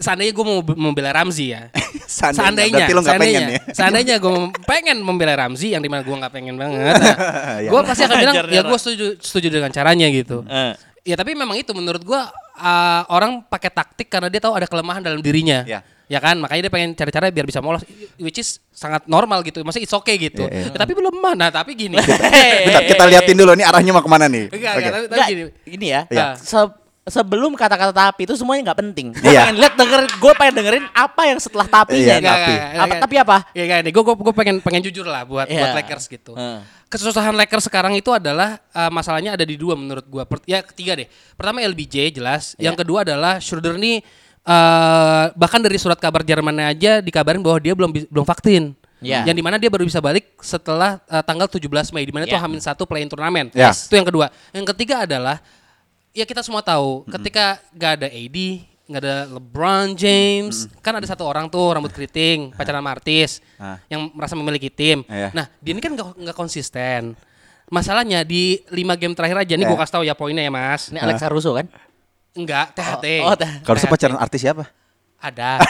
[0.00, 1.68] seandainya gue mau membela Ramzi ya.
[2.10, 3.58] Seandainya, berarti lu nggak pengen ya?
[3.70, 4.32] Seandainya gue
[4.66, 6.98] pengen membela Ramzi yang di mana gue nggak pengen banget.
[6.98, 7.70] Nah, Ya.
[7.70, 10.42] gue pasti akan bilang ya gue setuju setuju dengan caranya gitu.
[10.50, 10.74] Eh.
[11.06, 12.18] Ya tapi memang itu menurut gue
[12.58, 15.62] uh, orang pakai taktik karena dia tahu ada kelemahan dalam dirinya.
[15.68, 15.86] Ya.
[16.10, 17.86] Ya kan, makanya dia pengen cari-cara biar bisa molos,
[18.18, 19.62] which is sangat normal gitu.
[19.62, 20.42] Maksudnya it's okay gitu.
[20.42, 20.74] Iya, iya.
[20.74, 21.38] Ya, tapi belum mah.
[21.38, 21.94] Nah tapi gini.
[22.66, 24.50] Bentar, kita liatin dulu nih arahnya mau ke mana nih.
[24.50, 25.42] Enggak, enggak, tapi, tapi Enggak, gini.
[25.70, 26.00] ini ya.
[26.10, 26.26] Iya.
[26.34, 26.74] Se-
[27.10, 29.06] sebelum kata-kata tapi itu semuanya nggak penting.
[29.12, 29.50] Gue Iya.
[29.50, 32.00] pengen lihat denger, gue pengen dengerin apa yang setelah tapinya.
[32.00, 32.30] Iya, nih.
[32.30, 32.52] tapi.
[32.78, 33.36] Apa, tapi apa?
[33.52, 35.60] Ya kayak nih, gue gue pengen pengen jujur lah buat Iya.
[35.60, 36.32] buat Lakers gitu.
[36.86, 40.22] Kesusahan Lakers sekarang itu adalah uh, masalahnya ada di dua menurut gue.
[40.46, 41.06] ya ketiga deh.
[41.34, 42.54] Pertama LBJ jelas.
[42.54, 42.70] Iya.
[42.70, 44.02] Yang kedua adalah Schroeder nih
[44.46, 48.74] uh, bahkan dari surat kabar Jermannya aja dikabarin bahwa dia belum belum vaksin.
[49.00, 49.24] Iya.
[49.24, 51.64] Yang di mana dia baru bisa balik setelah uh, tanggal 17
[51.96, 52.44] Mei di mana itu Iya.
[52.44, 53.48] hamin satu play turnamen.
[53.56, 53.72] Ya.
[53.72, 54.28] Itu yang kedua.
[54.52, 55.40] Yang ketiga adalah
[56.10, 58.38] ya kita semua tahu ketika gak ada AD,
[58.86, 63.78] nggak ada LeBron James, kan ada satu orang tuh rambut keriting, pacaran sama artis Ah.
[63.86, 65.06] yang merasa memiliki tim.
[65.06, 65.30] Iya.
[65.30, 67.14] Nah, dia ini kan nggak konsisten.
[67.70, 69.70] Masalahnya di lima game terakhir aja nih Iya.
[69.70, 70.90] gue kasih tahu ya poinnya ya mas.
[70.90, 71.70] Ini Alex Caruso kan?
[72.34, 73.06] Enggak, THT.
[73.22, 73.86] Oh, oh, THT.
[73.86, 74.66] pacaran artis siapa?
[75.28, 75.60] Ada.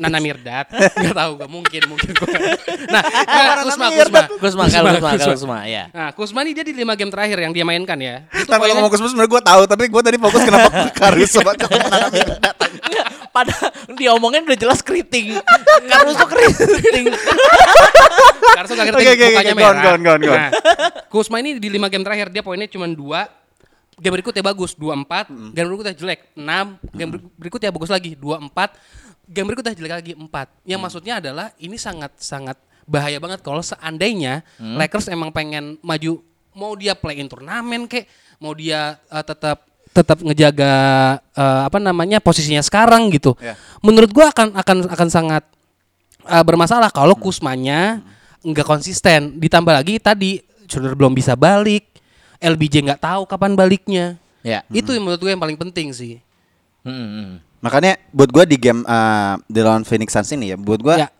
[0.00, 0.64] Nana Mirdad.
[1.04, 2.28] Gak tahu gak mungkin mungkin gua.
[2.88, 4.26] Nah, Nana Kusma, Mirdad.
[4.40, 4.64] Kusma.
[4.64, 5.84] Kusma, kalau Kusma, kalau Kusma, ya.
[5.92, 8.24] Nah, Kusma ini dia di lima game terakhir yang dia mainkan ya.
[8.32, 11.68] Itu Tapi kalau ngomong Kusma sebenarnya gue tahu, tapi gue tadi fokus kenapa Caruso bakal
[11.68, 12.08] menang
[12.88, 13.54] Enggak, pada
[13.92, 15.36] diomongin udah jelas keriting.
[15.84, 17.12] Caruso keriting.
[18.56, 19.60] Karso gak Oke, oke, oke, mukanya oke.
[19.60, 19.82] merah.
[19.84, 20.40] Go on, go on, go on.
[20.40, 20.50] Nah,
[21.12, 23.28] Kusma ini di lima game terakhir dia poinnya cuma dua.
[23.98, 25.26] Game berikutnya bagus, 24.
[25.26, 25.50] Hmm.
[25.50, 26.78] Game berikutnya jelek, 6.
[26.92, 28.70] Game ber- berikutnya bagus lagi, 24.
[29.26, 30.48] Game berikutnya jelek lagi, 4.
[30.62, 30.84] Yang Hmm.
[30.86, 34.78] maksudnya adalah ini sangat-sangat bahaya banget kalau seandainya Hmm.
[34.78, 36.22] Lakers emang pengen maju
[36.54, 38.08] mau dia play in turnamen kek,
[38.38, 40.72] mau dia uh, tetap tetap ngejaga
[41.32, 43.34] uh, apa namanya posisinya sekarang gitu.
[43.38, 43.58] Ya.
[43.78, 45.42] Menurut gua akan akan akan sangat
[46.24, 47.24] uh, bermasalah kalau Hmm.
[47.24, 47.80] Kusmanya
[48.40, 49.36] nggak konsisten.
[49.36, 51.97] Ditambah lagi tadi sudah belum bisa balik,
[52.38, 54.16] LBJ nggak tahu kapan baliknya.
[54.46, 54.62] Ya.
[54.70, 56.22] Itu yang menurut gue yang paling penting sih.
[56.86, 57.30] Hmm, hmm.
[57.58, 61.10] Makanya buat gue di game uh, di lawan Phoenix Suns ini ya, buat gue Ya.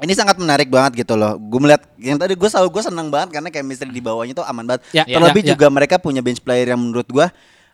[0.00, 1.36] ini sangat menarik banget gitu loh.
[1.36, 4.64] Gue melihat yang tadi gue selalu gue seneng banget karena chemistry di bawahnya tuh aman
[4.64, 4.82] banget.
[4.90, 5.50] Ya, Terlebih ya, ya.
[5.54, 7.26] juga mereka punya bench player yang menurut gue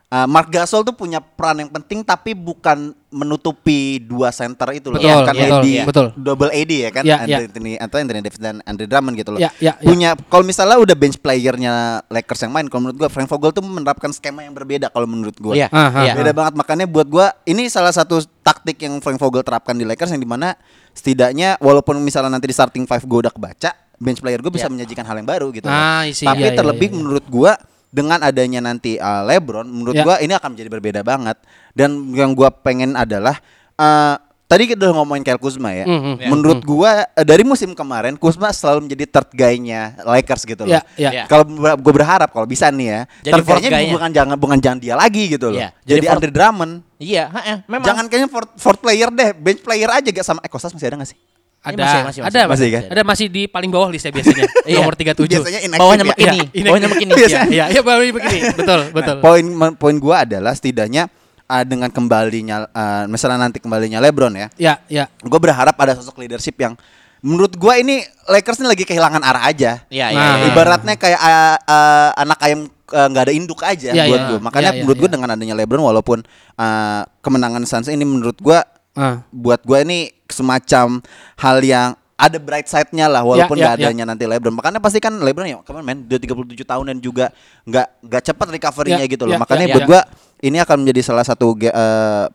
[0.09, 5.01] uh, Mark Gasol tuh punya peran yang penting tapi bukan menutupi dua center itu loh.
[5.01, 6.07] Betul, bukan betul, AD, betul.
[6.13, 7.39] double AD ya kan, Ya, ya.
[7.41, 9.41] Anthony, atau Anthony Davis dan Andre Drummond gitu loh.
[9.41, 9.85] Ya, ya, ya.
[9.89, 13.65] Punya kalau misalnya udah bench playernya Lakers yang main, kalau menurut gue Frank Vogel tuh
[13.65, 15.57] menerapkan skema yang berbeda kalau menurut gue.
[15.57, 15.73] Iya.
[15.73, 16.05] Aha.
[16.05, 16.13] iya.
[16.13, 20.13] Beda banget makanya buat gua ini salah satu taktik yang Frank Vogel terapkan di Lakers
[20.13, 20.53] yang di mana
[20.93, 24.73] setidaknya walaupun misalnya nanti di starting five gua udah kebaca bench player gue bisa Ya.
[24.73, 25.67] menyajikan hal yang baru gitu.
[25.67, 26.07] Ah, loh.
[26.07, 26.23] I see.
[26.29, 26.99] Tapi Ya, ya, terlebih ya, ya.
[27.03, 27.53] menurut gua
[27.89, 30.05] dengan adanya nanti uh, LeBron menurut Ya.
[30.05, 31.41] gua ini akan menjadi berbeda banget
[31.73, 33.41] dan yang gua pengen adalah
[33.81, 35.85] uh, tadi kita udah ngomongin Kyle Kuzma ya.
[35.89, 36.13] Mhm.
[36.21, 36.29] Ya.
[36.29, 40.73] Menurut gua uh, dari musim kemarin Kuzma selalu menjadi third guy-nya Lakers gitu loh.
[40.73, 41.11] Ya, ya.
[41.13, 41.25] Ya.
[41.29, 41.45] Kalau
[41.77, 45.25] gue berharap kalau bisa nih ya, Jadi third guy-nya bukan jangan bukan jangan dia lagi
[45.33, 45.61] gitu loh.
[45.61, 46.73] Iya, Jadi, jadi Andre Drummond.
[46.99, 47.87] Iya, heeh, memang.
[47.87, 51.15] Jangan kayaknya fourth, fourth player deh, bench player aja gak sama Ekostas masih ada gak
[51.15, 51.19] sih?
[51.59, 52.83] Ada, masih, masih, ada, masih, kan?
[52.87, 54.47] ada masih di paling bawah listnya biasanya.
[54.69, 54.79] Iya.
[54.79, 55.27] Nomor 37.
[55.27, 56.11] Biasanya inactive Bawahnya ya.
[56.15, 57.11] begini, Iya, bawahnya begini.
[57.19, 58.41] Iya, iya, bawahnya begini.
[58.55, 59.17] Betul, betul.
[59.19, 59.45] Nah, poin
[59.75, 61.11] poin gua adalah setidaknya
[61.45, 64.49] uh, dengan kembalinya uh, misalnya nanti kembalinya LeBron ya.
[64.57, 65.05] Ya, ya.
[65.21, 66.79] Gue berharap ada sosok leadership yang
[67.19, 69.83] menurut gua ini Lakers ini lagi kehilangan arah aja.
[69.91, 70.17] Iya, iya.
[70.17, 70.35] Nah.
[70.39, 70.47] iya.
[70.55, 74.29] Ibaratnya kayak uh, uh, anak ayam uh, nggak ada induk aja Iya, buat iya.
[74.31, 74.39] gua.
[74.47, 75.15] Makanya Iya, iya, menurut gua iya.
[75.19, 76.19] dengan adanya LeBron walaupun
[76.55, 78.63] uh, kemenangan Suns ini menurut gua
[78.99, 79.23] Ah.
[79.31, 81.01] buat gue ini semacam
[81.37, 81.89] hal yang
[82.19, 83.87] ada bright side-nya lah walaupun Ya, nggak ya, ya.
[83.95, 84.51] adanya nanti LeBron.
[84.51, 87.27] Makanya pasti kan LeBron ya, kemarin men, udah 37 tahun dan juga
[87.63, 89.35] nggak nggak cepat recovery-nya Ya, gitu loh.
[89.35, 89.89] ya, Makanya ya, buat ya.
[89.89, 90.01] gua
[90.43, 92.27] ini akan menjadi salah satu eh,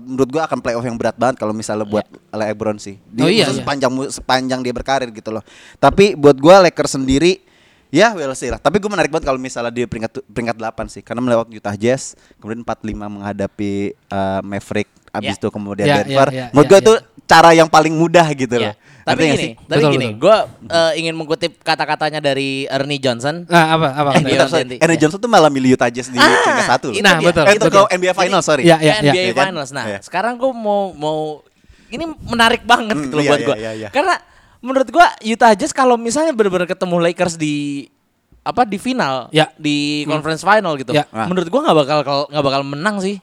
[0.00, 2.96] menurut gua akan playoff yang berat banget kalau misalnya buat LeBron sih.
[3.04, 3.52] Dia Oh, iya, iya.
[3.52, 5.44] sepanjang sepanjang dia berkarir gitu loh.
[5.76, 7.44] Tapi buat gua Lakers sendiri
[7.88, 8.60] Ya, well sih lah.
[8.60, 12.20] Tapi gue menarik banget kalau misalnya dia peringkat peringkat 8 sih, karena melewati Utah Jazz,
[12.36, 15.40] kemudian 45 menghadapi eh, Maverick, abis Ya.
[15.40, 16.28] itu kemudian Ya, Denver.
[16.28, 16.84] ya, ya, Menurut ya, gue ya.
[16.84, 16.94] itu
[17.28, 18.72] cara yang paling mudah gitu loh.
[18.72, 18.74] Iya.
[19.04, 19.52] Tapi Ngerti nggak gini, sih?
[19.62, 20.36] tapi Betul, gini, gue
[20.94, 23.44] ingin mengutip kata-katanya dari Ernie Johnson.
[23.44, 24.10] Nah, apa apa?
[24.18, 24.64] Eh, sorry.
[24.64, 24.76] ganti.
[24.78, 26.94] Aaron Johnson tuh malah milih Utah Jazz di peringkat satu loh.
[26.94, 27.28] itu Nah, dia.
[27.28, 28.62] betul, Eh, itu ke NBA Final, sorry.
[28.62, 28.94] Ke iya, iya.
[29.02, 29.44] NBA Iya kan?
[29.48, 29.70] Finals.
[29.72, 29.98] Nah, Iya.
[30.04, 31.18] sekarang gue mau mau
[31.88, 33.56] ini menarik banget Hmm, gitu loh iya, buat iya, gue.
[33.56, 33.88] iya, iya.
[33.88, 34.14] Karena
[34.60, 37.88] menurut gue Utah Jazz kalau misalnya benar-benar ketemu Lakers di
[38.42, 39.48] apa di final, Ya.
[39.56, 40.92] di conference final gitu.
[40.92, 41.08] Ya.
[41.08, 41.24] Ah.
[41.24, 43.16] Menurut gue nggak bakal nggak bakal menang sih.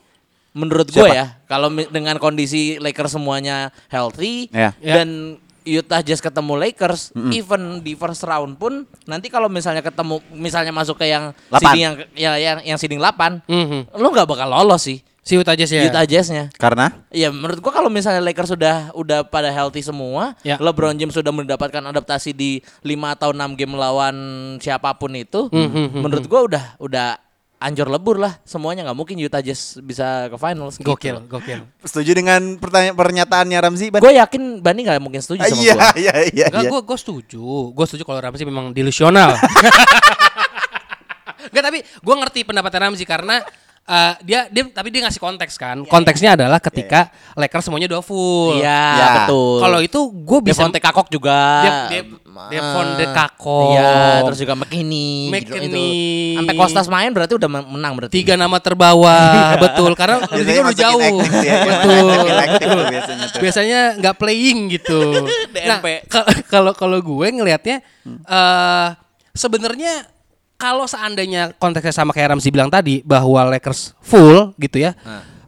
[0.56, 4.72] Menurut gue ya, kalau dengan kondisi Lakers semuanya healthy Ya.
[4.80, 4.96] Ya.
[4.98, 10.70] dan Utah Jazz ketemu Lakers, even di first round pun nanti kalau misalnya ketemu misalnya
[10.70, 11.60] masuk ke yang Lapan.
[11.60, 13.90] seeding yang ya, yang yang seeding 8, Mhm.
[13.94, 15.02] lu nggak bakal lolos sih.
[15.20, 15.90] Si Utah Jazz ya.
[15.90, 16.54] Utah Jazz-nya.
[16.54, 20.62] Karena Iya, menurut gua kalau misalnya Lakers sudah udah pada healthy semua, Ya.
[20.62, 24.14] LeBron James sudah mendapatkan adaptasi di 5 atau 6 game melawan
[24.62, 27.18] siapa pun itu, Hmm, menurut gua udah udah
[27.56, 30.76] anjur lebur lah semuanya nggak mungkin Utah Jazz bisa ke finals.
[30.76, 30.86] gitu.
[30.86, 31.60] Gokil, gokil.
[31.82, 33.86] setuju dengan pertanyaan pernyataannya Ramzi?
[33.90, 34.04] Ban?
[34.04, 35.90] Gue yakin Bani nggak mungkin setuju sama Iya, gua.
[35.96, 36.48] iya, iya.
[36.52, 36.70] Iya.
[36.70, 37.42] gue gue setuju.
[37.72, 39.34] Gue setuju kalau Ramzi memang delusional.
[41.46, 43.40] Enggak, tapi gue ngerti pendapat Ramzi karena
[43.86, 45.78] eh, dia dia tapi dia ngasih konteks kan.
[45.84, 48.58] Konteksnya adalah ketika Lakers semuanya udah full.
[48.58, 49.10] Iya, Ya.
[49.22, 49.60] betul.
[49.60, 51.40] Kalau itu gue bisa Devonte Kakok juga.
[51.88, 53.72] Dev- Devonte Kakok.
[53.72, 55.30] Iya, terus juga McKinney.
[55.32, 55.70] gitu, McKinney.
[56.34, 56.38] itu.
[56.38, 58.14] Sampai Kostas main berarti udah men- menang berarti.
[58.14, 61.02] tiga nama terbawah betul karena Biasanya leadingnya udah jauh
[61.40, 61.56] ya.
[61.64, 62.06] betul
[62.86, 65.00] biasanya biasanya nggak playing gitu
[65.70, 65.80] nah
[66.46, 68.88] kalau kalau gue ngelihatnya eh
[69.32, 70.15] sebenarnya
[70.56, 74.96] kalau seandainya konteksnya sama kayak Ramzi bilang tadi bahwa Lakers full gitu ya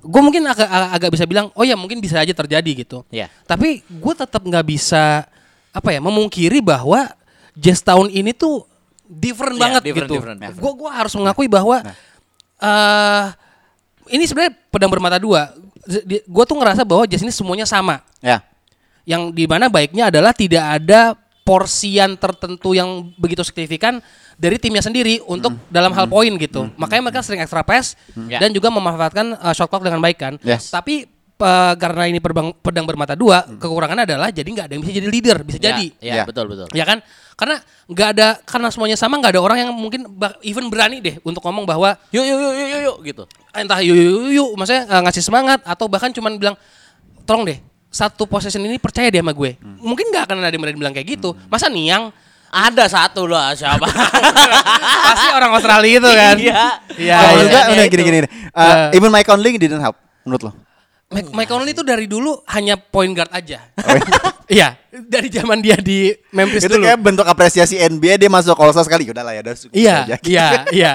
[0.08, 3.28] gue mungkin agak agak agak bisa bilang oh ya mungkin bisa aja terjadi gitu Iya.
[3.44, 5.28] tapi gue tetap nggak bisa
[5.72, 7.12] apa ya memungkiri bahwa
[7.54, 8.64] Jazz tahun ini tuh
[9.04, 10.16] different Iya, banget different, gitu.
[10.20, 10.62] different, different.
[10.62, 11.82] Gue gua harus mengakui bahwa
[12.58, 13.26] eh
[14.08, 15.52] ini sebenarnya pedang bermata dua.
[16.08, 18.04] gue tuh ngerasa bahwa Jazz ini semuanya sama.
[18.20, 18.44] Ya.
[19.08, 21.16] Yang di mana baiknya adalah tidak ada
[21.48, 24.04] porsian tertentu yang begitu signifikan
[24.36, 26.68] dari timnya sendiri untuk dalam hal poin gitu.
[26.76, 27.96] Makanya mereka sering extra pass
[28.28, 28.44] Ya.
[28.44, 30.34] dan juga memanfaatkan uh, shot clock dengan baik kan.
[30.44, 30.68] Yes.
[30.68, 31.08] Tapi
[31.40, 35.08] uh, karena ini perbang- pedang bermata dua, kekurangannya adalah jadi nggak ada yang bisa jadi
[35.08, 35.88] leader, bisa Ya, jadi.
[35.98, 36.24] Ya, Ya.
[36.28, 36.68] betul betul.
[36.76, 37.00] Ya kan?
[37.34, 37.56] Karena
[37.88, 41.40] nggak ada karena semuanya sama nggak ada orang yang mungkin bah- even berani deh untuk
[41.40, 43.24] ngomong bahwa Yuk yuk yuk yuk yuk, yuk gitu.
[43.56, 46.58] entah yuk yuk yuk, yuk maksudnya uh, ngasih semangat atau bahkan cuman bilang
[47.24, 47.58] tolong deh
[47.88, 49.58] satu possession ini percaya deh sama gue.
[49.62, 51.34] Mungkin nggak akan ada yang berani bilang kayak gitu.
[51.48, 52.12] Masa Niang
[52.48, 53.84] Ada satu lah siapa?
[55.12, 56.36] pasti orang Australia itu kan.
[56.40, 56.64] Iya.
[56.96, 57.16] Iya.
[57.20, 57.44] Kalau iya.
[57.44, 57.92] juga iya, udah itu.
[57.92, 58.18] gini-gini.
[58.24, 58.32] nih.
[58.56, 60.52] Uh, even Mike Conley didn't help menurut lo.
[61.08, 63.64] Mike, Mike Conley itu dari dulu hanya point guard aja.
[63.80, 63.96] Oh,
[64.48, 64.80] Iya,
[65.16, 66.84] dari zaman dia di Memphis itu dulu.
[66.88, 69.12] kayak bentuk apresiasi NBA dia masuk All sekali.
[69.12, 70.16] Udah lah ya, udah Iya, aja.
[70.24, 70.48] iya,
[70.84, 70.94] iya.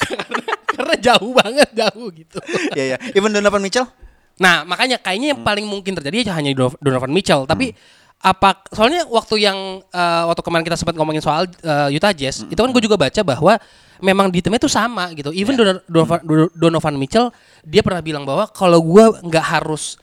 [0.00, 2.36] karena, karena jauh banget, jauh gitu.
[2.72, 2.98] Iya, iya.
[3.16, 3.88] Even Donovan Mitchell?
[4.36, 7.48] Nah, makanya kayaknya yang paling mungkin terjadi hanya Dono- Donovan Mitchell.
[7.48, 7.72] Tapi
[8.16, 12.56] apa soalnya waktu yang eh, waktu kemarin kita sempat ngomongin soal eh, Utah Jazz, itu
[12.56, 13.56] kan gue juga baca bahwa
[14.00, 15.32] memang di timnya itu sama gitu.
[15.32, 17.32] Even Dono- Donovan, Dono- Donovan Mitchell
[17.64, 19.96] dia pernah bilang bahwa kalau gue nggak harus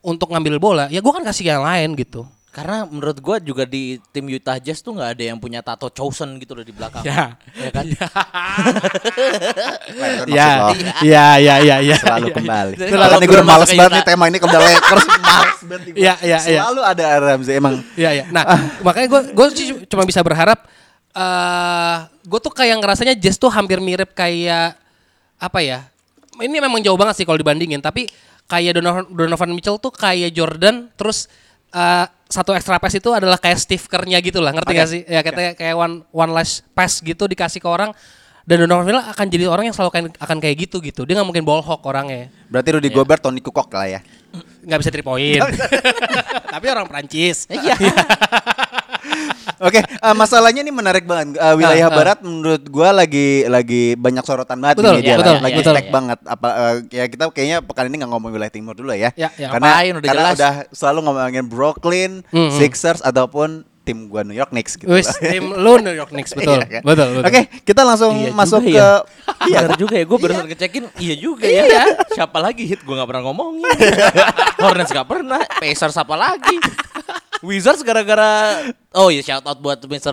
[0.00, 2.24] untuk ngambil bola, ya gue kan kasih yang lain gitu.
[2.50, 6.34] Karena menurut gua juga di tim Utah Jazz tuh nggak ada yang punya tato chosen
[6.36, 7.06] gitu loh di belakang.
[7.06, 7.38] Ya.
[7.54, 7.86] Ya kan?
[9.90, 10.74] Maksud Ya, lo.
[11.02, 11.96] ya, ya, ya, ya.
[11.96, 12.72] Selalu ya, kembali.
[12.74, 14.08] Makanya kalau gue males banget nih Utah.
[14.10, 15.80] tema ini udah Lakers males banget.
[15.86, 15.92] nih.
[15.94, 16.60] Iya, iya, iya.
[16.66, 17.74] Selalu ada Ramsey emang.
[17.94, 18.24] Iya, iya.
[18.30, 18.44] Nah,
[18.82, 19.46] makanya gue gue
[19.86, 20.58] cuma bisa berharap
[21.10, 24.78] eh gue tuh kayak ngerasanya Jazz tuh hampir mirip kayak
[25.38, 25.86] apa ya?
[26.34, 28.08] Ini memang jauh banget sih kalau dibandingin, tapi
[28.46, 31.28] kayak Donovan, Donovan Mitchell tuh kayak Jordan, terus
[31.70, 34.78] eh, satu extra pass itu adalah kayak Steve Kerr-nya gitu lah, ngerti Oke.
[34.78, 35.00] gak sih?
[35.04, 37.90] Ya kayak kayak one one last pass gitu dikasih ke orang
[38.46, 41.02] dan Donovan Mitchell akan jadi orang yang selalu kayak- akan kayak gitu gitu.
[41.04, 42.30] Dia nggak mungkin ball hawk orangnya.
[42.48, 44.00] Berarti Rudy Gobert, Tony Kukoc lah ya.
[44.62, 45.42] nggak bisa three point.
[46.54, 47.50] tapi orang Prancis.
[47.50, 47.74] Iya.
[49.60, 51.36] Oke, eh, masalahnya ini menarik banget.
[51.36, 51.92] Ah, wilayah ah.
[51.92, 55.72] barat menurut gua lagi lagi banyak sorotan banget Betul, di media ya, betul, lagi betul.
[55.76, 56.18] stack banget.
[56.24, 59.12] Apa eh, ya kita kayaknya pekan ini nggak ngomong wilayah timur dulu ya.
[59.14, 59.52] Ya, ya.
[59.52, 60.36] Karena Ngapain, udah karena jelas.
[60.38, 62.56] udah selalu ngomongin Brooklyn, Mhm.
[62.56, 64.92] Sixers ataupun tim gua New York Knicks gitu.
[64.92, 66.60] Wis, tim lu New York Knicks betul.
[66.60, 66.82] Iya kan?
[66.84, 67.24] betul, betul.
[67.26, 68.88] Oke, kita langsung Iya masuk juga ke ya.
[69.40, 69.58] Iya.
[69.64, 71.64] Bener juga ya, gue barusan ngecekin Iya juga ya
[72.12, 73.64] Siapa lagi hit gue gak pernah ngomongin
[74.62, 76.60] Hornets gak pernah Pacers apa lagi
[77.40, 78.60] Wizards gara-gara
[78.92, 80.12] Oh iya shout out buat Mr.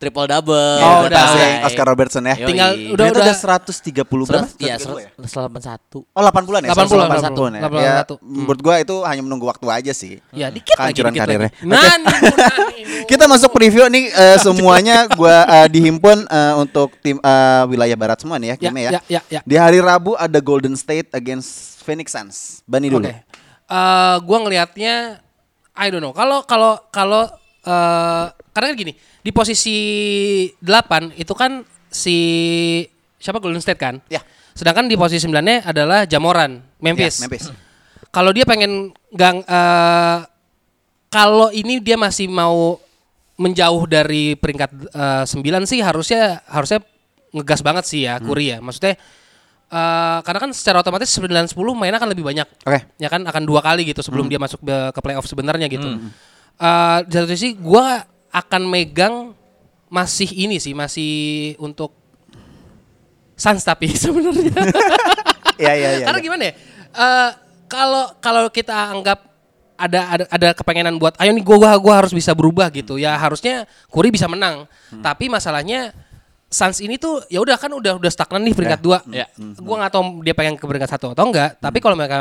[0.00, 1.66] Triple double Oh, udah, Passing udah.
[1.68, 2.34] Oscar Robertson ya.
[2.34, 2.48] Yoi.
[2.48, 4.46] Tinggal udah Ternyata udah ada 130 berapa?
[4.56, 5.10] Iya, 131 ya?
[5.20, 6.70] 181 Oh 80-an ya?
[6.72, 7.60] 80-an, 181 ya.
[7.60, 7.76] 81.
[7.76, 8.16] Ya, Hmm.
[8.40, 10.24] menurut gua itu hanya menunggu waktu aja sih.
[10.32, 11.50] Ya dikit lagi Kehancuran dikit karirnya.
[11.52, 11.68] lagi.
[11.68, 12.18] Nah, nah.
[13.12, 18.18] Kita masuk preview nih eh, semuanya gua eh, dihimpun eh, untuk tim eh, wilayah barat
[18.18, 18.90] semua nih ya, Ya, gamenya ya.
[18.90, 19.40] ya, ya, ya.
[19.44, 22.64] Di hari Rabu ada Golden State against Phoenix Suns.
[22.64, 23.04] Bani dulu.
[23.04, 23.20] Oke.
[23.66, 25.20] Eh, gua ngelihatnya
[25.76, 26.12] I don't know.
[26.12, 27.28] Kalau kalau kalau
[27.64, 29.78] eh, karena kan gini, di posisi
[30.60, 32.18] 8 itu kan si
[33.20, 34.00] siapa Golden State kan?
[34.08, 34.24] Ya.
[34.56, 37.20] Sedangkan di posisi 9-nya adalah Jamoran, Memphis.
[37.20, 37.44] Ya, Memphis.
[38.10, 40.18] Kalau dia pengen gang eh,
[41.10, 42.78] kalau ini dia masih mau
[43.40, 46.82] menjauh dari peringkat eh, 9 sih harusnya harusnya
[47.30, 48.58] ngegas banget sih ya Curry ya.
[48.58, 48.98] Maksudnya
[49.70, 52.48] eh, karena kan secara otomatis 9 10 mainnya akan lebih banyak.
[52.66, 52.80] Oke.
[52.98, 55.86] Ya kan akan dua kali gitu sebelum dia masuk ke, ke playoff sebenarnya gitu.
[56.60, 59.32] Eh, di satu sisi gua akan megang
[59.88, 61.10] masih ini sih masih
[61.56, 61.96] untuk
[63.32, 64.52] Suns tapi sebenarnya.
[65.60, 66.04] Iya iya iya.
[66.08, 66.24] Karena iya.
[66.24, 66.52] gimana ya?
[66.96, 67.30] Eh,
[67.68, 69.28] kalau kalau kita anggap
[69.76, 72.96] ada ada ada kepengenan buat ayo nih gua gua harus bisa berubah gitu.
[72.96, 74.64] Ya harusnya Curry bisa menang.
[74.88, 75.04] Hmm.
[75.04, 75.92] Tapi masalahnya
[76.48, 79.04] Suns ini tuh ya udah kan udah udah stagnan nih peringkat dua.
[79.12, 79.28] Ya.
[79.60, 81.60] Gua nggak tahu dia pengen ke peringkat satu atau enggak.
[81.60, 81.84] Tapi Hmm.
[81.84, 82.18] kalau mereka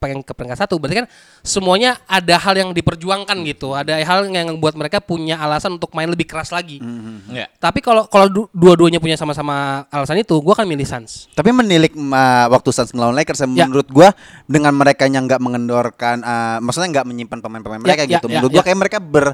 [0.00, 1.06] pengen ke peringkat satu berarti kan
[1.44, 3.76] semuanya ada hal yang diperjuangkan gitu.
[3.76, 6.80] Ada hal yang membuat mereka punya alasan untuk main lebih keras lagi.
[6.80, 7.20] Hmm.
[7.28, 7.52] Ya.
[7.60, 11.28] Tapi kalau kalau du- dua-duanya punya sama-sama alasan itu, gua akan milih Suns.
[11.36, 13.68] Tapi menilik uh, waktu Suns melawan Lakers Ya.
[13.68, 14.16] menurut gua
[14.48, 18.26] dengan mereka yang nggak mengendorkan uh, maksudnya nggak menyimpan pemain-pemain mereka Ya, ya, gitu.
[18.32, 18.66] ya, menurut gua ya.
[18.72, 19.26] kayak mereka ber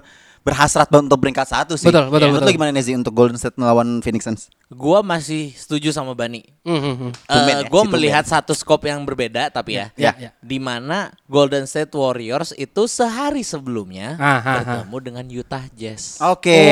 [0.46, 1.90] berhasrat banget untuk peringkat satu sih.
[1.90, 2.46] Betul, betul, Menurut betul.
[2.46, 4.46] lo gimana Nezi untuk Golden State melawan Phoenix Suns?
[4.66, 7.10] Gue masih setuju sama Bani Hmm, hmm, hmm.
[7.24, 10.30] Tumben Eh ya, gue si melihat satu scope yang berbeda tapi ya, Ya, ya.
[10.38, 14.54] di mana Golden State Warriors itu sehari sebelumnya Ah, ah, ah.
[14.56, 16.18] bertemu dengan Utah Jazz.
[16.20, 16.62] Oke.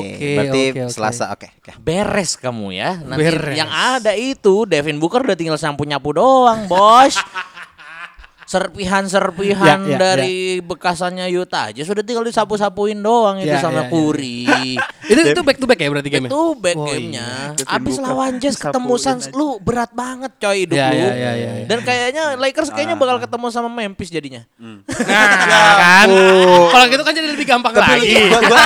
[0.00, 0.92] Oke, Berarti oke, oke.
[0.92, 1.48] Selasa oke.
[1.52, 1.70] oke.
[1.78, 2.98] Beres kamu ya.
[2.98, 3.56] Nanti Beres.
[3.56, 7.14] yang ada itu Devin Booker udah tinggal sapu nyapu doang, bos.
[8.50, 13.84] serpihan-serpihan Ya, ya, dari bekasannya Yuta aja sudah tinggal disapu-sapuin doang itu Ya, sama ya,
[13.86, 13.90] ya.
[13.90, 14.40] Curry.
[15.10, 17.54] itu itu back to back ya berarti game itu back Oh, gamenya.
[17.54, 17.66] iya.
[17.68, 20.96] Abis Buka, lawan Jazz ketemu Suns, lu berat banget coy hidup Ya, lu.
[20.96, 21.50] ya, ya, ya, ya.
[21.66, 24.42] Dan kayaknya Lakers kayaknya bakal ketemu sama Memphis jadinya.
[25.00, 26.08] Nah, kan.
[26.66, 28.14] Kalau gitu kan jadi lebih gampang lagi.
[28.26, 28.60] gua, gua,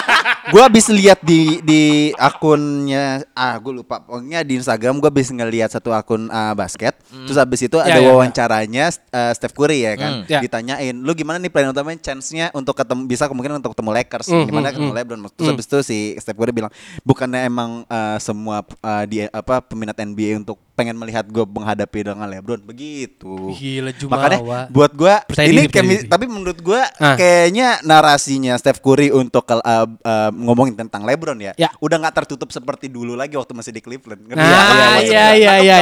[0.51, 1.83] gua habis lihat di di
[2.15, 6.95] akunnya ah gue lupa pokoknya di Instagram gua habis ngelihat satu akun ah, basket
[7.25, 8.09] terus habis itu ada Ya, ya, ya.
[8.11, 10.31] wawancaranya eh, Steph Curry ya kan Hmm.
[10.31, 10.41] Ya.
[10.41, 14.45] ditanyain lu gimana nih plan utamanya chance-nya untuk ketemu bisa kemungkinan untuk ketemu Lakers Hmm,
[14.45, 15.01] gimana hmm, ketemu hmm.
[15.03, 19.59] LeBron terus habis itu si Steph Curry bilang bukannya emang eh, semua eh, di apa
[19.61, 24.15] peminat NBA untuk pengen melihat gue menghadapi dengan LeBron begitu Gila, Jumawa.
[24.19, 27.15] makanya buat Percaya ini kemi- tapi menurut gua Ah.
[27.15, 29.87] kayaknya narasinya Steph Curry untuk uh, uh,
[30.35, 31.71] ngomongin tentang LeBron ya, Ya.
[31.79, 34.27] udah nggak tertutup seperti dulu lagi waktu masih di Cleveland.
[34.27, 35.77] Ngerti Nah, iya iya iya iya.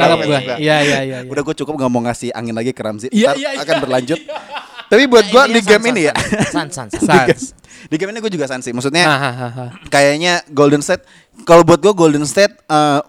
[0.00, 0.40] nangkep maksud gua.
[0.40, 0.56] gua?
[0.56, 1.18] Iya iya iya.
[1.20, 1.28] iya.
[1.28, 3.08] Udah gue cukup nggak mau ngasih angin lagi ke Ramzi.
[3.12, 3.60] Iya, iya, iya.
[3.60, 4.18] akan berlanjut.
[4.88, 6.14] Tapi buat gua di game ini ya,
[6.48, 7.30] San San San.
[7.90, 8.74] di game, ini gue juga sansi.
[8.74, 9.70] Maksudnya ah, ah, ah.
[9.86, 11.06] kayaknya Golden State
[11.44, 13.00] kalau buat gue Golden State eh,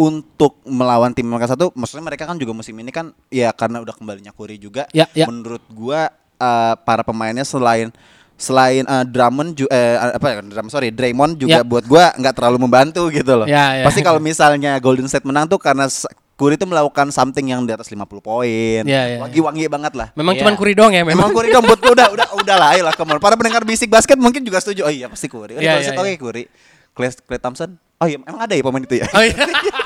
[0.00, 3.92] untuk melawan tim mereka satu maksudnya mereka kan juga musim ini kan ya karena udah
[3.92, 5.28] kembalinya Curry juga Ya, ya.
[5.28, 7.92] menurut gua eh, para pemainnya selain
[8.34, 11.62] selain eh, Drummond ju- eh, apa ya Drummond sorry Draymond juga Ya.
[11.62, 13.84] buat gua nggak terlalu membantu gitu loh Ya, ya.
[13.84, 15.84] pasti kalau misalnya Golden State menang tuh karena
[16.32, 20.08] Curry itu melakukan something yang di atas 50 poin Ya, ya, lagi wangi banget lah
[20.14, 20.40] Memang Iya.
[20.40, 21.36] cuman Curry doang ya Memang memang.
[21.36, 23.20] Curry dong buat udah udah udah lah ayolah come on.
[23.20, 24.80] Para pendengar bisik basket mungkin juga setuju.
[24.82, 25.54] Oh iya pasti Curry.
[25.54, 26.16] Oh, Iya, iya, iya, oke iya.
[26.16, 26.44] Curry.
[26.94, 27.78] Clay, Clay Thompson.
[28.00, 29.06] Oh iya, emang ada ya pemain itu ya?
[29.12, 29.36] Oh, iya.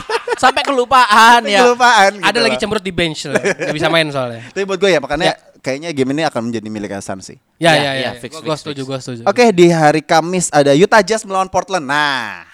[0.43, 1.67] Sampai kelupaan ya.
[1.67, 2.19] Kelupaan.
[2.19, 2.45] Gitu ada lah.
[2.47, 3.43] lagi cemberut di bench lah.
[3.43, 4.43] Gak bisa main soalnya.
[4.55, 5.59] Tapi buat gue ya, makanya ya.
[5.59, 7.39] kayaknya game ini akan menjadi milik Asan sih.
[7.59, 8.15] Ya ya ya.
[8.15, 8.23] ya.
[8.23, 9.23] ya gue setuju, gue setuju.
[9.27, 11.87] Oke, di hari Kamis ada Utah Jazz melawan Portland.
[11.87, 12.47] Nah,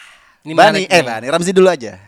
[0.45, 2.01] ini Bani, eh Bani, Ramzi dulu aja.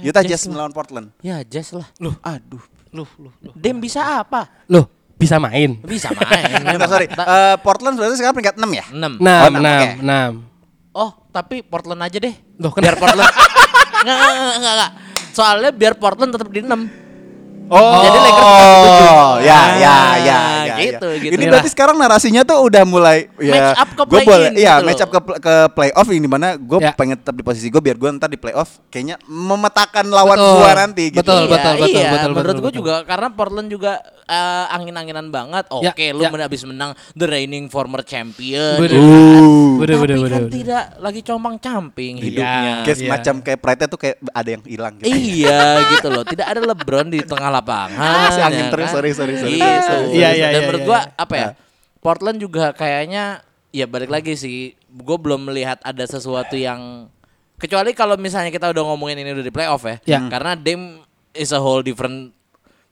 [0.08, 1.12] Utah Jazz, melawan Portland.
[1.20, 1.84] Ya Jazz lah.
[2.00, 2.62] Loh, aduh.
[2.94, 3.52] Loh, loh, loh.
[3.58, 4.48] Dem bisa apa?
[4.70, 5.76] Loh, bisa main.
[5.82, 6.62] Bisa main.
[6.72, 7.06] Enggak, sorry.
[7.10, 8.84] Eh, Portland sebenarnya sekarang peringkat 6 ya?
[8.88, 9.18] 6.
[9.18, 9.50] 6, enam,
[10.00, 10.53] 6, 6
[11.34, 12.30] tapi Portland aja deh.
[12.62, 13.02] Loh, biar kenapa?
[13.10, 13.34] Portland.
[14.04, 14.90] Enggak, enggak, enggak, enggak.
[15.34, 16.70] Soalnya biar Portland tetap di 6.
[17.66, 19.16] Oh, Jadi Lakers peringkat tujuh.
[19.42, 19.96] ya, ya,
[20.30, 21.16] Ah, ya, ya, gitu, ya.
[21.16, 21.24] gitu.
[21.24, 21.50] Ini Inilah.
[21.52, 24.74] berarti sekarang narasinya tuh udah mulai ya, Match up ke gua play-in boleh, gitu iya,
[24.76, 24.86] loh.
[24.86, 26.92] match up ke ke playoff ini mana gue Ya.
[26.92, 30.52] pengen tetap di posisi gue biar gue ntar di playoff kayaknya memetakan lawan Betul.
[30.54, 31.20] gua nanti gitu.
[31.20, 32.10] Betul, iya, betul, betul, iya.
[32.10, 32.80] betul, Menurut betul, gue betul.
[32.80, 33.92] juga karena Portland juga
[34.24, 35.64] eh, angin-anginan banget.
[35.80, 36.28] Ya, Oke, lu ya.
[36.28, 38.80] men- abis menang the reigning former champion.
[38.80, 38.90] Bener.
[38.90, 39.44] ya kan?
[39.74, 40.50] Bener, Tapi bener, kan bener, bener.
[40.50, 42.72] tidak lagi compang-camping hidupnya.
[42.82, 43.02] Kayak Iya.
[43.04, 45.08] semacam kayak pride tuh kayak ada yang hilang gitu.
[45.08, 48.00] Iya gitu loh, tidak ada LeBron di tengah lapangan.
[48.00, 49.60] Ah, angin ya terus, sorry, sorry, sorry.
[49.60, 49.96] Gitu.
[50.14, 51.10] Iya, iya, Dan iya, menurut iya, gua iya.
[51.18, 51.48] apa ya?
[51.98, 53.42] Portland juga kayaknya
[53.74, 54.78] ya balik lagi sih.
[54.94, 57.10] Gue belum melihat ada sesuatu yang
[57.58, 59.96] kecuali kalau misalnya kita udah ngomongin ini udah di playoff ya.
[60.06, 60.20] Ya.
[60.30, 61.02] Karena Dame
[61.34, 62.30] is a whole different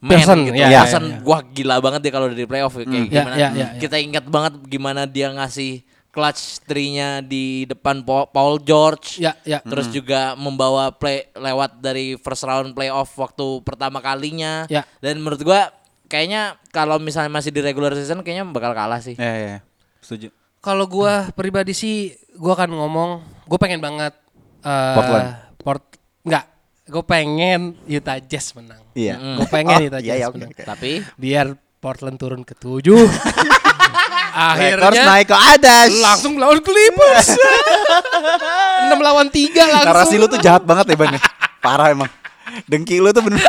[0.03, 0.59] man Person, gitu.
[0.59, 1.19] ya, ya, Person, ya, ya.
[1.23, 3.35] wah gila banget dia kalau udah di playoff kayak Ya, gimana.
[3.39, 3.67] ya, ya, ya.
[3.79, 9.23] Kita ingat banget gimana dia ngasih clutch three-nya di depan Pa- Paul George.
[9.23, 9.63] Ya, ya.
[9.63, 14.67] Terus juga membawa play lewat dari first round playoff waktu pertama kalinya.
[14.67, 14.83] Ya.
[14.99, 15.71] Dan menurut gua
[16.13, 19.17] kayaknya kalau misalnya masih di regular season kayaknya bakal kalah sih.
[19.17, 19.57] Iya, iya.
[19.99, 20.29] Setuju.
[20.61, 23.11] Kalau gua pribadi sih gua akan ngomong,
[23.43, 24.13] gue pengen banget
[24.61, 25.29] eh, Portland.
[25.57, 25.83] Port
[26.23, 26.45] enggak,
[26.85, 28.83] gue pengen Utah Jazz menang.
[28.93, 29.17] Iya.
[29.41, 30.51] Gue pengen Oh, Utah iya, Jazz iya, oke, menang.
[30.53, 30.63] oke.
[30.63, 31.47] Tapi Biar
[31.79, 32.95] Portland turun ke tujuh.
[32.95, 35.89] Lakers Akhirnya naik ke atas.
[35.99, 37.27] langsung lawan Clippers.
[38.87, 39.89] 6 lawan 3 langsung.
[39.91, 41.15] Narasi lu tuh jahat banget ya Bang.
[41.59, 42.11] Parah emang.
[42.65, 43.41] Dengki lu tuh bener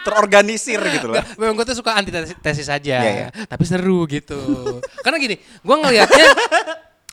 [0.00, 1.20] terorganisir gitu loh.
[1.36, 3.28] Memang gue tuh suka antitesis saja, Iya, iya.
[3.44, 4.38] tapi seru gitu.
[5.00, 6.26] Karena gini, gue ngelihatnya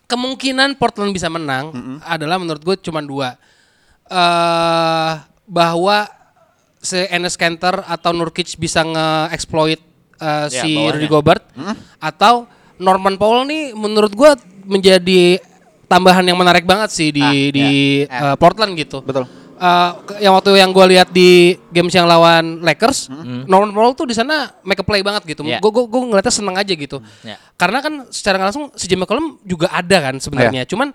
[0.06, 1.72] kemungkinan Portland bisa menang
[2.02, 3.36] adalah menurut gue cuma dua,
[4.06, 6.08] eh bahwa
[6.78, 9.80] si Enes Kanter atau Nurkic bisa nge-exploit
[10.18, 10.92] Ya, si bawahnya.
[10.94, 11.44] Rudy Gobert,
[11.98, 14.32] atau Norman Powell nih menurut gue
[14.66, 15.38] menjadi
[15.86, 17.68] tambahan yang menarik banget sih di Ah, di
[18.02, 18.34] iya.
[18.34, 19.00] eh, Portland gitu.
[19.00, 19.30] Betul.
[19.58, 23.10] Eh, ke- yang waktu yang gue lihat di games yang lawan Lakers,
[23.50, 25.42] Norman Powell tuh di sana make a play banget gitu.
[25.42, 25.58] Hmm.
[25.58, 25.62] Yeah.
[25.62, 27.02] Gue gue gue ngeliatnya seneng aja gitu.
[27.26, 27.42] Ya.
[27.58, 30.62] Karena kan secara langsung si Jimmy McCollum juga ada kan sebenarnya.
[30.62, 30.70] Iya.
[30.70, 30.94] Cuman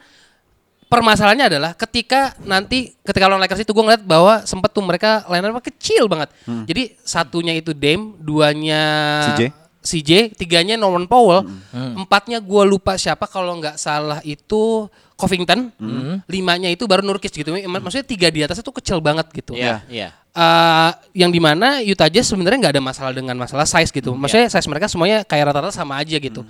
[0.87, 5.43] permasalahannya adalah ketika nanti ketika lawan Lakers itu gue ngeliat bahwa sempet tuh mereka line
[5.43, 6.31] up kecil banget.
[6.47, 8.83] Jadi satunya itu Dame, duanya
[9.27, 9.43] CJ.
[9.83, 11.43] CJ, tiganya Norman Powell,
[11.99, 14.87] empatnya gue lupa siapa kalau nggak salah itu
[15.23, 15.71] Covington,
[16.27, 17.55] limanya itu baru Nurkic gitu.
[17.55, 19.55] Mak- Maksudnya tiga di atas itu kecil banget gitu.
[19.55, 20.11] Iya, iya.
[20.33, 24.11] Eh, yang di mana Utah Jazz sebenarnya nggak ada masalah dengan masalah size gitu.
[24.13, 26.43] Maksudnya size mereka semuanya kayak rata-rata sama aja gitu.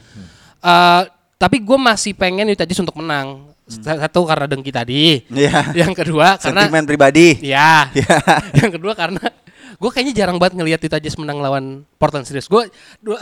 [0.58, 1.02] Eh,
[1.36, 3.50] tapi gue masih pengen Utah Jazz untuk menang.
[3.62, 5.22] Satu karena dengki tadi.
[5.28, 5.72] Iya.
[5.74, 7.38] Yang kedua karena Sentimen pribadi.
[7.40, 7.88] ya.
[7.90, 8.16] Iya.
[8.62, 9.22] yang kedua karena
[9.72, 11.64] gue kayaknya jarang banget ngelihat Utah Jazz menang lawan
[11.96, 12.46] Portland serius.
[12.46, 12.70] Gue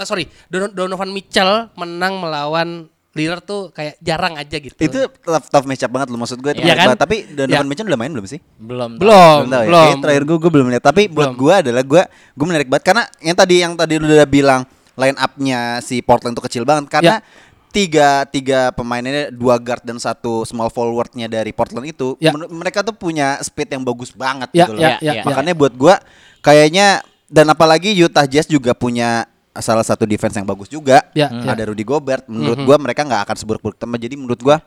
[0.04, 4.74] sorry, Don- Donovan Mitchell menang melawan Lillard tuh kayak jarang aja gitu.
[4.76, 6.88] Itu tough, tough matchup banget lu maksud gue itu Iya menarik kan?
[6.88, 7.02] banget.
[7.02, 7.66] Tapi Donovan Iya.
[7.66, 8.40] Mitchell udah main belum sih?
[8.56, 8.90] Belum.
[8.92, 9.00] tahu.
[9.00, 9.66] belum, Belum tahu ya.
[9.66, 9.80] belum.
[9.80, 10.84] Kayaknya terakhir gue gue belum lihat.
[10.84, 11.40] Tapi buat Belum.
[11.40, 14.60] gue adalah gue gue menarik banget karena yang tadi yang tadi lu udah bilang
[14.94, 17.48] line up-nya si Portland tuh kecil banget karena Ya.
[17.68, 22.30] tiga tiga pemainnya dua guard dan satu small forwardnya dari Portland itu Ya.
[22.34, 24.82] mereka tuh punya speed yang bagus banget Ya, gitu loh.
[24.82, 25.22] ya, ya, ya.
[25.22, 25.94] Makanya buat gue
[26.40, 31.02] kayaknya dan apalagi Utah Jazz juga punya salah satu defense yang bagus juga.
[31.10, 32.24] Ya, Ada Rudy Gobert.
[32.26, 32.66] Menurut Mhm.
[32.66, 33.96] gua mereka nggak akan seburuk-buruk teman.
[33.96, 34.62] Jadi menurut gua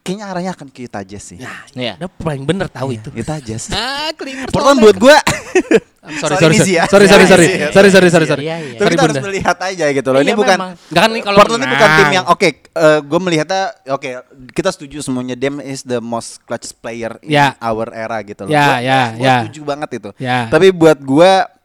[0.00, 1.38] kayaknya arahnya akan ke Utah Jazz sih.
[1.74, 2.00] Iya.
[2.00, 3.12] Udah paling bener tahu itu.
[3.12, 3.68] Utah Jazz.
[3.76, 4.48] Ah, Clippers.
[4.48, 5.16] Portland buat gua
[6.00, 6.88] I'm sorry, soal sorry, easy ya.
[6.88, 7.68] sorry, sorry, sorry, ya.
[7.70, 8.42] sorry, sorry, sorry, sorry.
[8.42, 8.72] Iya, iya.
[8.72, 9.28] Tapi Sorry, kita harus Bunda.
[9.28, 10.20] melihat aja gitu loh.
[10.24, 10.58] Ini Iya, bukan.
[10.72, 12.48] Enggak kan nih kalau Portland ini bukan tim yang oke.
[13.04, 14.08] gue melihatnya oke.
[14.50, 15.36] kita setuju semuanya.
[15.36, 17.52] Dem is the most clutch player in Ya.
[17.60, 18.50] our era gitu loh.
[18.50, 19.36] Ya, Gua- ya, gua ya.
[19.44, 20.10] setuju banget itu.
[20.16, 20.48] Ya.
[20.48, 21.59] Tapi buat gua eh,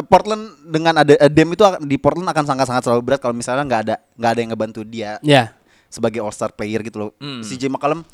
[0.00, 3.80] Portland dengan ada eh, Dem itu di Portland akan sangat-sangat selalu berat kalau misalnya nggak
[3.82, 5.50] ada nggak ada yang ngebantu dia Ya.
[5.86, 7.10] sebagai all star player gitu loh.
[7.16, 7.40] Hmm.
[7.40, 8.04] Si J McCollum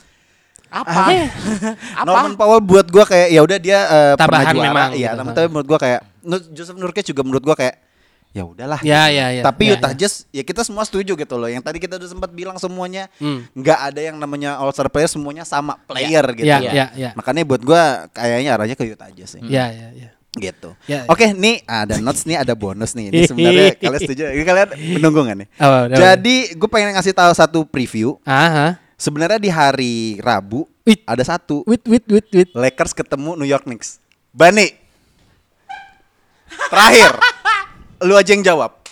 [0.67, 0.91] Apa?
[2.01, 2.03] Apa?
[2.03, 5.23] Norman Powell buat gua kayak ya udah dia eh, pernah Tambahan juara, memang iya, gitu.
[5.29, 6.01] tapi- menurut gua kayak
[6.51, 7.77] Joseph Nurkic juga menurut gua kayak
[8.31, 8.83] ya udahlah.
[8.83, 9.43] Ya, ya, ya.
[9.47, 9.99] Tapi Ya, Utah ya.
[10.01, 11.47] Jazz ya kita semua setuju gitu loh.
[11.47, 13.47] Yang tadi kita udah sempat bilang semuanya Hmm.
[13.55, 16.43] nggak ada yang namanya all star player semuanya sama player gitu.
[16.43, 16.67] Ya, loh.
[16.67, 17.11] ya, ya.
[17.15, 19.43] Makanya buat gua kayaknya arahnya ke Utah Jazz sih.
[19.47, 20.11] Ya, ya, ya.
[20.35, 20.75] Gitu.
[20.91, 21.11] Ya, ya.
[21.11, 23.15] Oke, nih ada notes nih, ada bonus nih.
[23.15, 24.23] Ini sebenarnya kalian setuju?
[24.35, 24.69] Ini kalian
[24.99, 25.49] menunggu nggak nih?
[25.63, 28.19] Oh, Jadi gue pengen ngasih tahu satu preview.
[28.27, 28.83] Aha.
[28.99, 31.03] Sebenarnya di hari Rabu Wait.
[31.07, 32.49] ada satu Wait, wait, wait, wait.
[32.51, 34.03] Lakers ketemu New York Knicks.
[34.35, 34.75] Bani.
[36.71, 37.11] Terakhir.
[38.05, 38.85] lu aja yang jawab.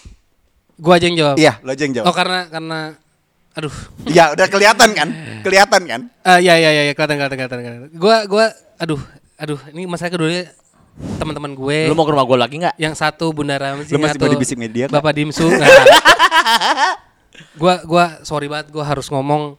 [0.78, 1.36] Gua aja yang jawab.
[1.36, 2.06] Iya, lu aja yang jawab.
[2.10, 2.78] Oh, karena karena
[3.52, 3.74] aduh.
[4.08, 5.08] Ya udah kelihatan kan?
[5.42, 6.00] Kelihatan kan?
[6.22, 7.90] Ah, ya, ya, ya, ya, kelihatan, kelihatan, kelihatan, kelihatan.
[7.98, 8.46] Gua, gua,
[8.78, 8.98] aduh,
[9.36, 10.48] aduh, ini masalah kedua
[11.18, 11.78] teman-teman gue.
[11.88, 12.76] Lu mau ke rumah gue lagi nggak?
[12.76, 15.00] yang satu Bunda Ramzi, Lu masih satu mau di Bisik Media nggak?
[15.00, 15.46] Bapak Dimsu.
[15.52, 15.70] Nggak.
[17.56, 19.56] gua, gua sorry banget, gua harus ngomong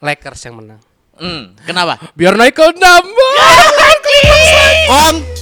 [0.00, 0.80] Lakers yang menang.
[1.14, 2.00] Hmm, kenapa?
[2.16, 3.32] Biar naik ke nambah.
[4.90, 5.33] On